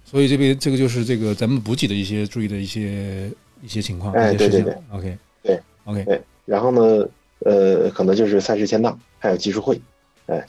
[0.05, 3.31] 所以这边这个就是这个咱们补给的一些注意的一些
[3.62, 7.09] 一些情况，哎，对对对，OK，对，OK，对，然后呢，
[7.41, 9.81] 呃，可能就是赛事签到，还有技术会，
[10.27, 10.45] 哎，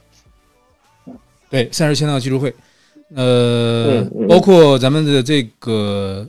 [1.49, 2.53] 对，赛事签到技术会，
[3.15, 6.27] 呃，包括咱们的这个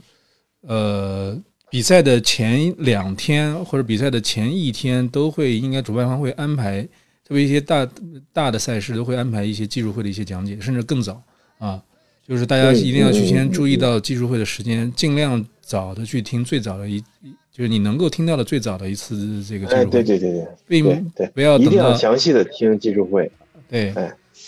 [0.61, 1.35] 呃
[1.73, 6.83] 比赛的前两天或者比赛的前一天，都会应该主办方会安排，
[7.27, 7.89] 特别一些大
[8.31, 11.19] 大的赛事都会安排一些技术会的一些讲解，甚至更早
[11.57, 11.81] 啊。
[12.27, 17.01] 就是大家一定要去先注意到技术会的时间，尽量早的去听最早的一，
[17.51, 19.85] 就是你能够听到的最早的一次这个技术会。
[19.85, 23.31] 对对对对，并对不要一定要详细的听技术会。
[23.67, 23.91] 对，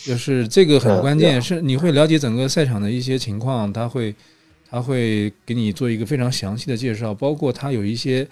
[0.03, 4.13] 就是这个很关键，是你会了解整个赛场的一些情况，他会
[4.75, 8.27] 他会给你做一个非常详细的介绍，包括他有一些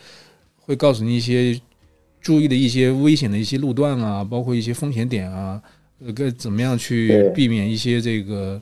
[0.58, 1.58] 会告诉你一些
[2.20, 5.62] 注意的一些危险的一些路段啊，包括一些风险点啊，
[6.14, 8.62] 该怎么样去避免一些这个。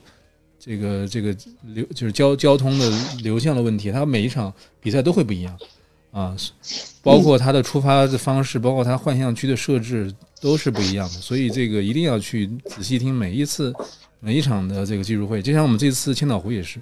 [0.64, 1.36] 这个这个
[1.74, 2.88] 流就是交交通的
[3.24, 5.58] 流向的问题，他每一场比赛都会不一样
[6.12, 6.36] 啊，
[7.02, 13.74] 包括他的出发的方式，包括他幻象区的设置都是不一样的，所以这个一定要去仔细听每一次
[14.20, 15.42] 每一场的这个技术会。
[15.42, 16.80] 就像我们这次千岛湖也是，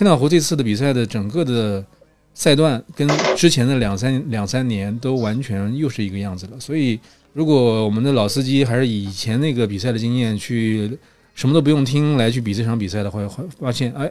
[0.00, 1.84] 千岛湖这次的比赛的整个的
[2.32, 6.58] 赛段跟之前的两三两三年都完全又是一个样子了。
[6.58, 6.98] 所以
[7.34, 10.98] 如果我们的老司机还是以前那个比赛的经验去。
[11.32, 14.10] 什么都不用听来去比这场比赛的话，会发现哎，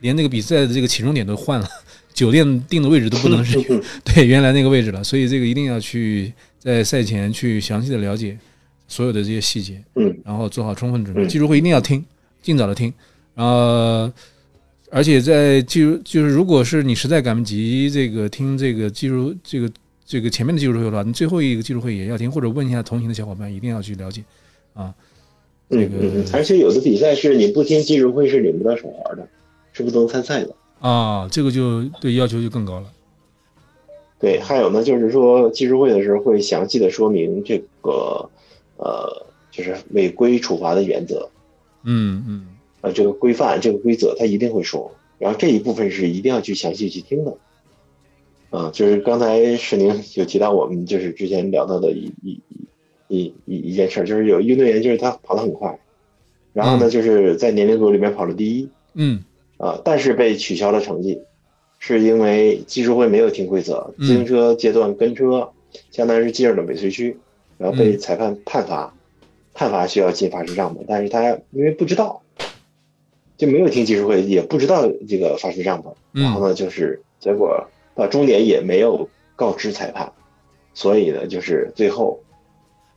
[0.00, 1.68] 连那个比赛的这个起终点都换了，
[2.12, 3.58] 酒店定的位置都不能是
[4.04, 5.02] 对原来那个位置了。
[5.02, 8.38] 所以这个一定要去在赛前去详细的了解
[8.86, 11.26] 所有的这些细节，嗯，然后做好充分准备。
[11.26, 12.04] 技术会一定要听，
[12.40, 12.92] 尽早的听。
[13.34, 14.12] 然后，
[14.90, 19.70] 而且在技术就是，如果是你实在赶不及这个听这个技术这个
[20.04, 24.22] 这个前面的技术会的话，你最后一个技术会也要听，或者问一下同行的小伙伴，一定要去了解
[24.74, 24.92] 啊。
[25.68, 29.28] 嗯嗯嗯，而且有的比赛是你不听技术会是领不到手环的，
[29.72, 31.28] 是不能参赛的啊。
[31.30, 32.90] 这个就对要求就更高了。
[34.18, 38.28] 对，还有呢，就是说技术会的时候会详细的说明这个
[38.76, 41.30] 呃，就是违规处罚的原则。
[41.84, 42.46] 嗯嗯，
[42.80, 47.36] 啊，这个规范这个规则他一定会说，然后这一部分是一定要去详细去听的。
[48.50, 52.40] 啊，就是刚才史宁有提到我们就是之前聊到的一一。
[53.12, 55.80] 一一一件事就是有运动员，就是他跑得很快，
[56.52, 59.24] 然后呢，就是在年龄组里面跑了第一，嗯，
[59.56, 61.20] 啊，但是被取消了成绩，
[61.80, 65.50] 是因为技术会没有听规则，自行车阶段跟车，
[65.90, 67.16] 相当于是进入了尾随区，
[67.58, 68.94] 然后被裁判判罚，
[69.54, 72.22] 判罚需要进罚时账的，但是他因为不知道，
[73.40, 80.12] 就没有听技术会，也不知道这个罚时帐篷，然后呢，就是结果到终点也没有告知裁判，
[80.74, 82.20] 所以呢，就是最后。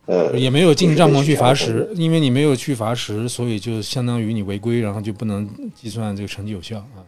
[0.06, 7.00] 呃，也没有进帐篷去罚时，因为你没有去罚时，所以就相当于你违规，然后就不能计算这个成绩有效啊。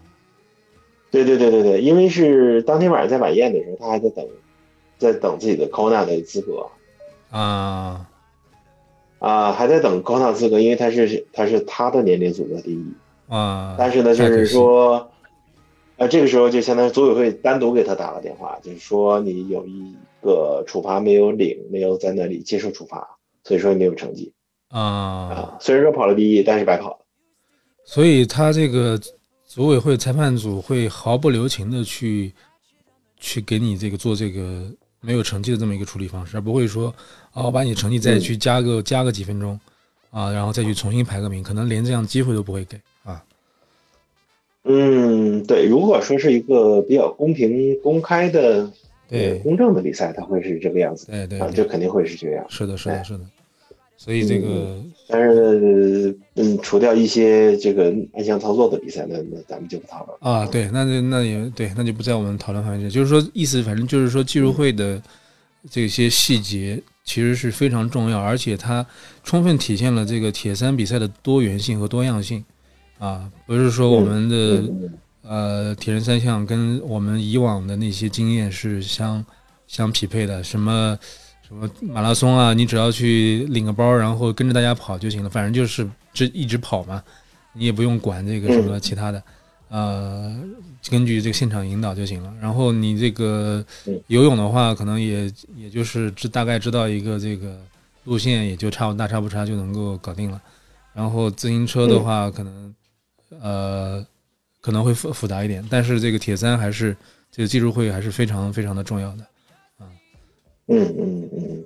[1.10, 4.26] 对对对对对，因为是当天晚上在晚宴的时候，他还在等，
[4.96, 6.66] 在等自己的 Kona 的资格
[7.28, 8.08] 啊
[9.18, 12.86] 啊，还在等 Kona 资格，因为他是他是他的年龄组的第一
[13.28, 13.76] 啊。
[13.78, 15.10] 但是呢，就是说，
[15.96, 19.94] 呃，这个时候就相当于组委会单独给他打了电话，就是说你有一。
[20.22, 24.32] 个处罚没有领，没有在那里接受处罚，所以说没有成绩
[24.70, 25.56] 啊啊！
[25.60, 26.98] 虽然说跑了第一，但是白跑了。
[27.84, 29.00] 所以他这个
[29.46, 32.34] 组委会裁判组会毫不留情的去
[33.20, 34.68] 去给你这个做这个
[35.00, 36.92] 没有成绩的这么一个处理方式，而不会说
[37.32, 39.60] 啊，我把你成绩再去加个加个几分钟
[40.10, 42.82] 啊，然后再去重新排个名，可能连这样机会都不会给啊。
[44.66, 48.70] 嗯，对，如果说是一个比较公平、公开的、
[49.08, 51.06] 对公正的比赛，它会是这个样子。
[51.10, 52.44] 对对啊，这肯定会是这样。
[52.48, 53.20] 是的，是的，是的。
[53.98, 54.76] 所以这个，
[55.08, 60.46] 但是，嗯，除掉一些这个暗箱操作的比赛，那那咱们就不讨论啊。
[60.46, 62.90] 对，那就那也对，那就不在我们讨论范围内。
[62.90, 65.00] 就是说，意思反正就是说，技术会的
[65.70, 68.84] 这些细节其实是非常重要，而且它
[69.24, 72.44] 充分体现了这个铁三比赛的多元性和多样性。
[72.98, 74.64] 啊，不是说我们的
[75.22, 79.22] 呃铁人三项跟我们以往的那些经验是相
[79.66, 80.98] 相匹配的，什么
[81.46, 87.02] 什么马拉松啊，你只要去领个包，然后跟着大家跑就行了，反正就是这一直跑嘛，
[87.52, 89.22] 你也不用管这个什么其他的，
[89.68, 90.34] 呃，
[90.88, 92.32] 根据这个现场引导就行了。
[92.40, 93.62] 然后你这个
[94.06, 97.58] 游泳的话，可能也也就是知大概知道一个这个
[98.04, 100.40] 路线，也就差不大差不差就能够搞定了。
[100.94, 102.74] 然后自行车的话，可能。
[103.40, 104.06] 呃，
[104.60, 106.96] 可能会复复杂一点，但是这个铁三还是
[107.30, 109.22] 这个技术会还是非常非常的重要的，
[109.78, 109.86] 啊，
[110.68, 111.64] 嗯嗯嗯，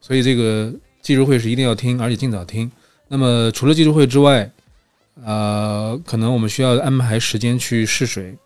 [0.00, 2.70] 所以这个技术会是一定要听，而且尽早听。
[3.08, 4.50] 那么除了技术会之外，
[5.24, 8.36] 呃，可能我们需要安排时间去试水、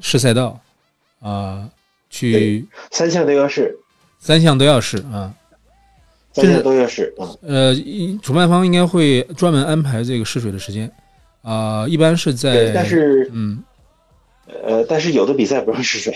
[0.00, 0.60] 试赛道，
[1.20, 1.68] 啊，
[2.10, 3.76] 去三项都要试，
[4.18, 5.34] 三项都要试啊。
[6.32, 7.28] 三项都要试啊。
[7.42, 7.74] 呃，
[8.22, 10.90] 主办方应该会专门安排这个试水的时间，
[11.42, 12.72] 啊，一般是在。
[12.72, 13.62] 但是，嗯，
[14.64, 16.14] 呃，但是有的比赛不让试水。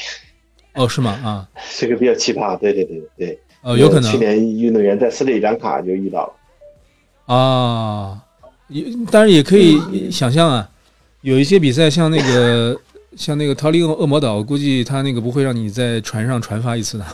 [0.75, 1.11] 哦，是吗？
[1.25, 1.49] 啊，
[1.79, 2.59] 这个比较奇葩。
[2.59, 3.39] 对对对对。
[3.63, 4.11] 呃，有可能。
[4.13, 7.35] 去年运动员在斯里兰卡就遇到了。
[7.35, 8.23] 啊，
[8.69, 10.71] 也当然也可以想象啊，
[11.23, 12.79] 有一些比赛像那个
[13.17, 17.05] 像那个逃离恶魔岛，估计他那个不会让你在船上传发一次的。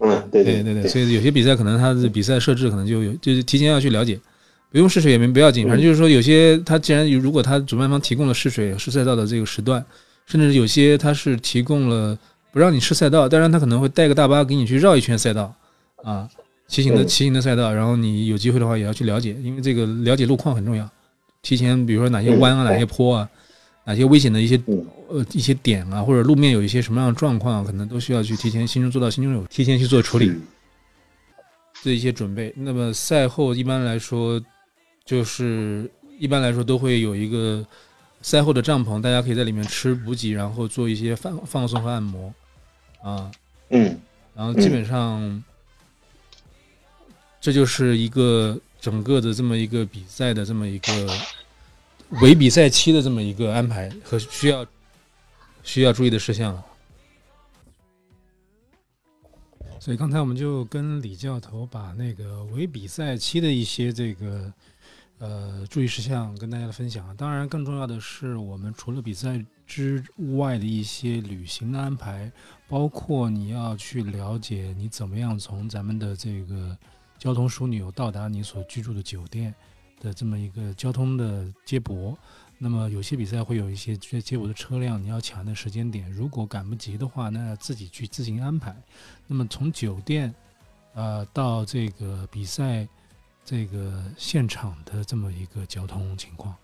[0.00, 4.18] 嗯，对对对对，所以有些比赛可能它的比赛设置可能就有，就是提前要去了解，
[4.70, 9.84] 不用试水也没不要紧，反正就是说有些他既然如果他主办方提供了试水试赛道的这个时段，
[10.26, 12.16] 甚至有些他是提供了
[12.52, 15.52] 不让你试赛道，当然他可能会带个大巴给你去绕一圈赛道
[16.04, 16.28] 啊，
[16.68, 20.88] 骑行的骑行的赛道，然后你有机会的话也要去了解，因为这个了解路况很重要，
[21.42, 23.28] 提前比如说哪些弯啊，哪些坡啊。
[23.88, 24.60] 哪些危险的一些
[25.08, 30.30] 呃一些点啊，或者路面有一些什么样的状况，啊可能都需要去提前心中做到心中有，提前去做处理，
[31.82, 32.52] 这一些准备。
[32.54, 34.38] 那么赛后一般来说，
[35.06, 37.66] 就是一般来说都会有一个
[38.20, 42.30] 赛后的帐篷，大家可以在里面吃补给，然后做一些放放松和按摩
[43.02, 43.30] 啊，
[43.70, 43.98] 嗯，
[44.34, 45.42] 然后基本上
[47.40, 51.08] 这就是一个整个的这么一个比赛的这么一个。
[52.22, 54.66] 伪比赛期的这么一个安排和需要
[55.62, 56.64] 需要注意的事项了。
[59.80, 64.52] 所以刚才我们就跟李教头把那个伪比赛期的一些这个
[65.18, 67.16] 呃注意事项跟大家分享。
[67.16, 70.02] 当然，更重要的是，我们除了比赛之
[70.36, 72.30] 外的一些旅行的安排，
[72.66, 76.76] 包括你要去了解你怎么样从咱们的这个
[77.18, 79.54] 交通枢纽到达你所居住的酒店。
[80.00, 82.16] 的这么一个交通的接驳，
[82.56, 88.74] 那么有些比赛会有一些接接驳的车辆，你要抢的时间点，如果赶不及的话，那自己去自行安排。
[89.26, 90.34] 那么从酒店，
[90.94, 92.86] 呃，到这个比赛
[93.44, 96.54] 这个现场的这么一个交通情况，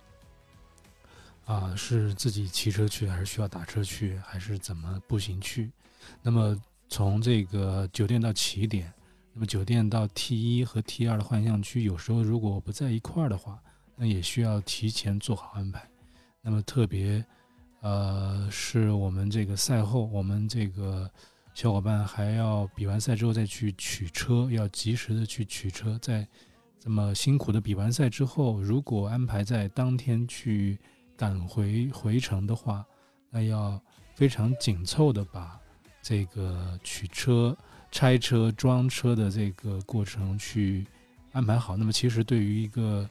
[1.44, 5.70] 啊，是自己骑车去，还是需要打车去，还是怎么步行去？
[6.22, 6.56] 那么
[6.88, 8.93] 从这个酒店到起点。
[9.34, 13.60] 那么酒店到 T 一和 T 二的幻象区，有时候如果不在一块儿的话，
[13.96, 15.84] 那也需要提前做好安排。
[16.40, 17.24] 那么特别，
[17.80, 21.10] 呃，是我们这个赛后，我们这个
[21.52, 25.98] 小伙伴还要比完赛之后再去取车，要及时的去取车。
[26.00, 26.24] 在
[26.78, 30.78] 这么辛苦的比完赛之后，如果安排在当天去
[31.16, 32.86] 赶回回程的话，
[33.30, 33.82] 那要
[34.14, 35.58] 非常紧凑的把
[36.00, 37.56] 这个取车。
[37.94, 40.84] 拆车装车的这个过程去
[41.30, 43.08] 安排好，那么其实对于一个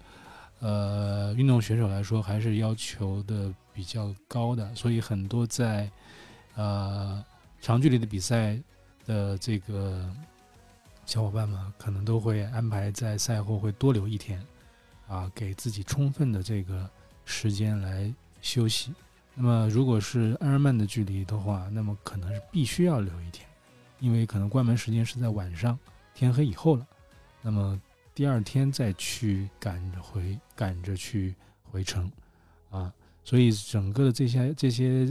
[0.60, 4.76] 呃运动选手来说，还是要求的比较高的。
[4.76, 5.90] 所以很多在
[6.56, 7.24] 呃
[7.62, 8.60] 长距离的比赛
[9.06, 10.14] 的这个
[11.06, 14.46] 小伙伴们，可能都会安排在赛后会多留一天，
[15.08, 16.90] 啊，给自己充分的这个
[17.24, 18.94] 时间来休息。
[19.34, 23.48] 那么如果是安尔曼的距离的话，那么可能是必须要留一天。
[24.04, 25.80] 因为可能关门时间是在晚上，
[26.14, 26.86] 天黑以后了，
[27.42, 27.82] 那么
[28.14, 31.34] 第二天再去赶回赶着去
[31.64, 32.12] 回城，
[32.70, 32.94] 啊，
[33.24, 35.10] 所以整个的这些这些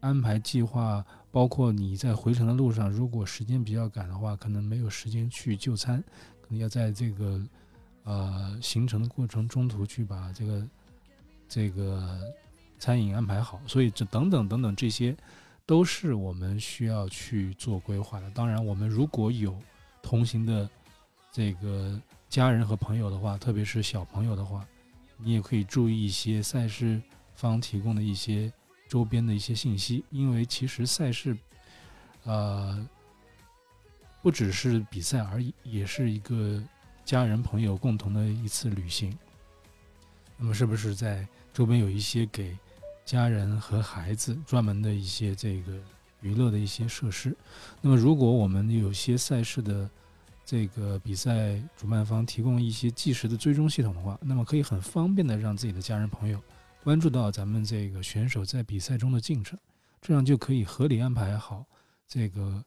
[0.00, 6.02] 安排计划，包括你在回程的路上，如果时间比较赶的话，可能没有时间去就餐，
[6.40, 7.46] 可能要在这个
[8.04, 10.66] 呃行程的过程中途去把这个
[11.46, 12.18] 这个
[12.78, 13.60] 餐饮安排好。
[13.66, 15.14] 所以这等等等等这些，
[15.70, 18.28] 都是我们需要去做规划的。
[18.32, 19.56] 当然，我们如果有
[20.02, 20.68] 同行的
[21.30, 21.96] 这个
[22.28, 24.66] 家人和朋友的话，特别是小朋友的话，
[25.16, 27.00] 你也可以注意一些赛事
[27.36, 28.52] 方提供的一些。
[28.88, 31.38] 周边的一些信息，因为其实赛事，
[32.24, 32.84] 呃，
[34.20, 36.60] 不只是比赛而已，也是一个
[37.04, 39.16] 家人朋友共同的一次旅行。
[40.36, 42.58] 那么，是不是在周边有一些给
[43.04, 45.72] 家人和孩子专门的一些这个
[46.20, 47.36] 娱乐的一些设施？
[47.80, 49.88] 那么，如果我们有些赛事的
[50.44, 56.40] 这个比赛主办方提供一些计时的追踪系统的话，那么可以很方便的让自己的家人朋友。
[56.82, 59.58] 关注到咱们这个选手在比赛中的进程，
[60.00, 61.64] 这样就可以合理安排好
[62.08, 62.64] 这个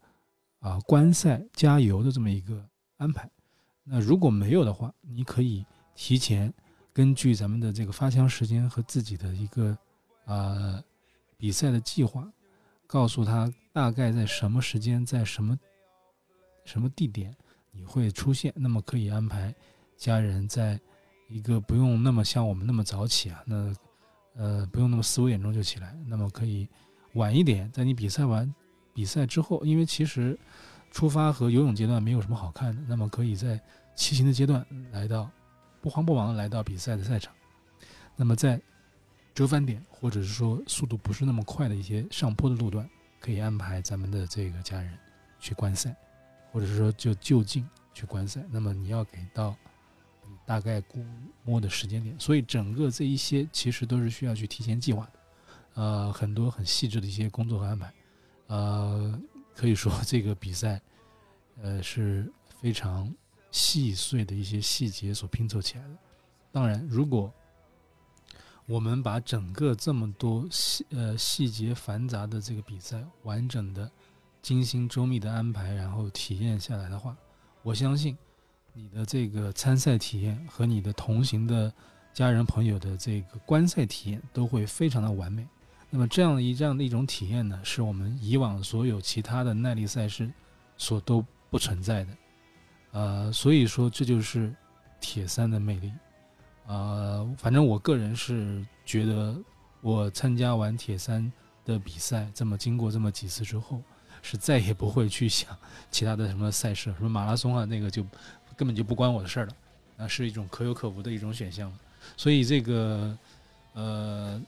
[0.59, 2.63] 啊观赛加油的这么一个
[2.97, 3.29] 安排。
[3.83, 5.65] 那如果没有的话，你可以
[5.95, 6.53] 提前
[6.93, 9.75] 根据咱们的这个发枪时间和自己的一个
[10.25, 10.83] 呃
[11.37, 12.27] 比赛的计划，
[12.87, 15.57] 告诉他大概在什么时间，在什么
[16.65, 17.35] 什么地点
[17.71, 19.53] 你会出现，那么可以安排
[19.97, 20.79] 家人在
[21.29, 23.73] 一个不用那么像我们那么早起啊，那。
[24.35, 26.67] 呃，不用那么四五点钟就起来，那么可以
[27.13, 28.51] 晚一点，在你比赛完
[28.91, 30.35] 比赛之后，因为其实
[30.89, 33.61] 出发和游泳阶段没有什么好看的，那么可以在
[33.95, 35.29] 骑行的阶段来到
[35.81, 37.31] 不慌不忙来到比赛的赛场，
[38.15, 38.59] 那么在
[39.33, 44.97] 折返点或者是说速度不是那么快的一些上坡的路段，可以安排咱们的这个家人
[45.39, 45.95] 去观赛，
[46.51, 49.55] 或者是说就就近去观赛，那么你要给到。
[50.45, 51.05] 大概估
[51.45, 55.11] 摸的时间点，所以整个这一些其实都是需要去提前计划的，
[55.75, 57.93] 呃，很多很细致的一些工作和安排，
[58.47, 59.17] 呃，
[59.55, 60.81] 可以说这个比赛，
[61.61, 62.29] 呃，是
[62.59, 63.09] 非常
[63.51, 65.95] 细碎的一些细节所拼凑起来的。
[66.51, 67.33] 当然，如果
[68.65, 73.89] 我们把整个这么多细呃细节繁杂的这个比赛完整的、
[74.41, 77.15] 精心周密的安排，然后体验下来的话，
[77.61, 78.17] 我相信。
[78.75, 81.71] 你的这个参赛体验和你的同行的
[82.11, 85.47] 家人朋友的这个观赛体验都会非常的完美。
[85.91, 90.27] 那么这样的一这样的一种体验呢，是我们以往所有其他的耐力赛事
[90.75, 92.17] 所都不存在的。
[92.93, 94.51] 呃，所以说这就是
[94.99, 95.91] 铁三的魅力。
[96.67, 99.35] 呃，反正我个人是觉得，
[99.81, 101.31] 我参加完铁三
[101.65, 103.81] 的比赛，这么经过这么几次之后，
[104.21, 105.57] 是再也不会去想
[105.91, 108.05] 其他的什么赛事，什么马拉松啊，那个就。
[108.55, 109.55] 根本就不关我的事儿了，
[109.97, 111.75] 啊，是一种可有可无的一种选项，
[112.15, 113.17] 所以这个，
[113.73, 114.39] 呃，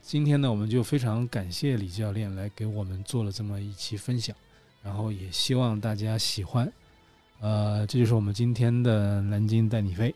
[0.00, 4.34] 今天呢，我们就非常感谢李教练来给我们做了这么一期分享，
[4.82, 6.72] 然后也希望大家喜欢，
[7.40, 10.14] 呃，这就是我们今天的南京带你飞，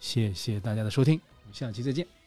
[0.00, 2.19] 谢谢大家的收听，我们下期再见。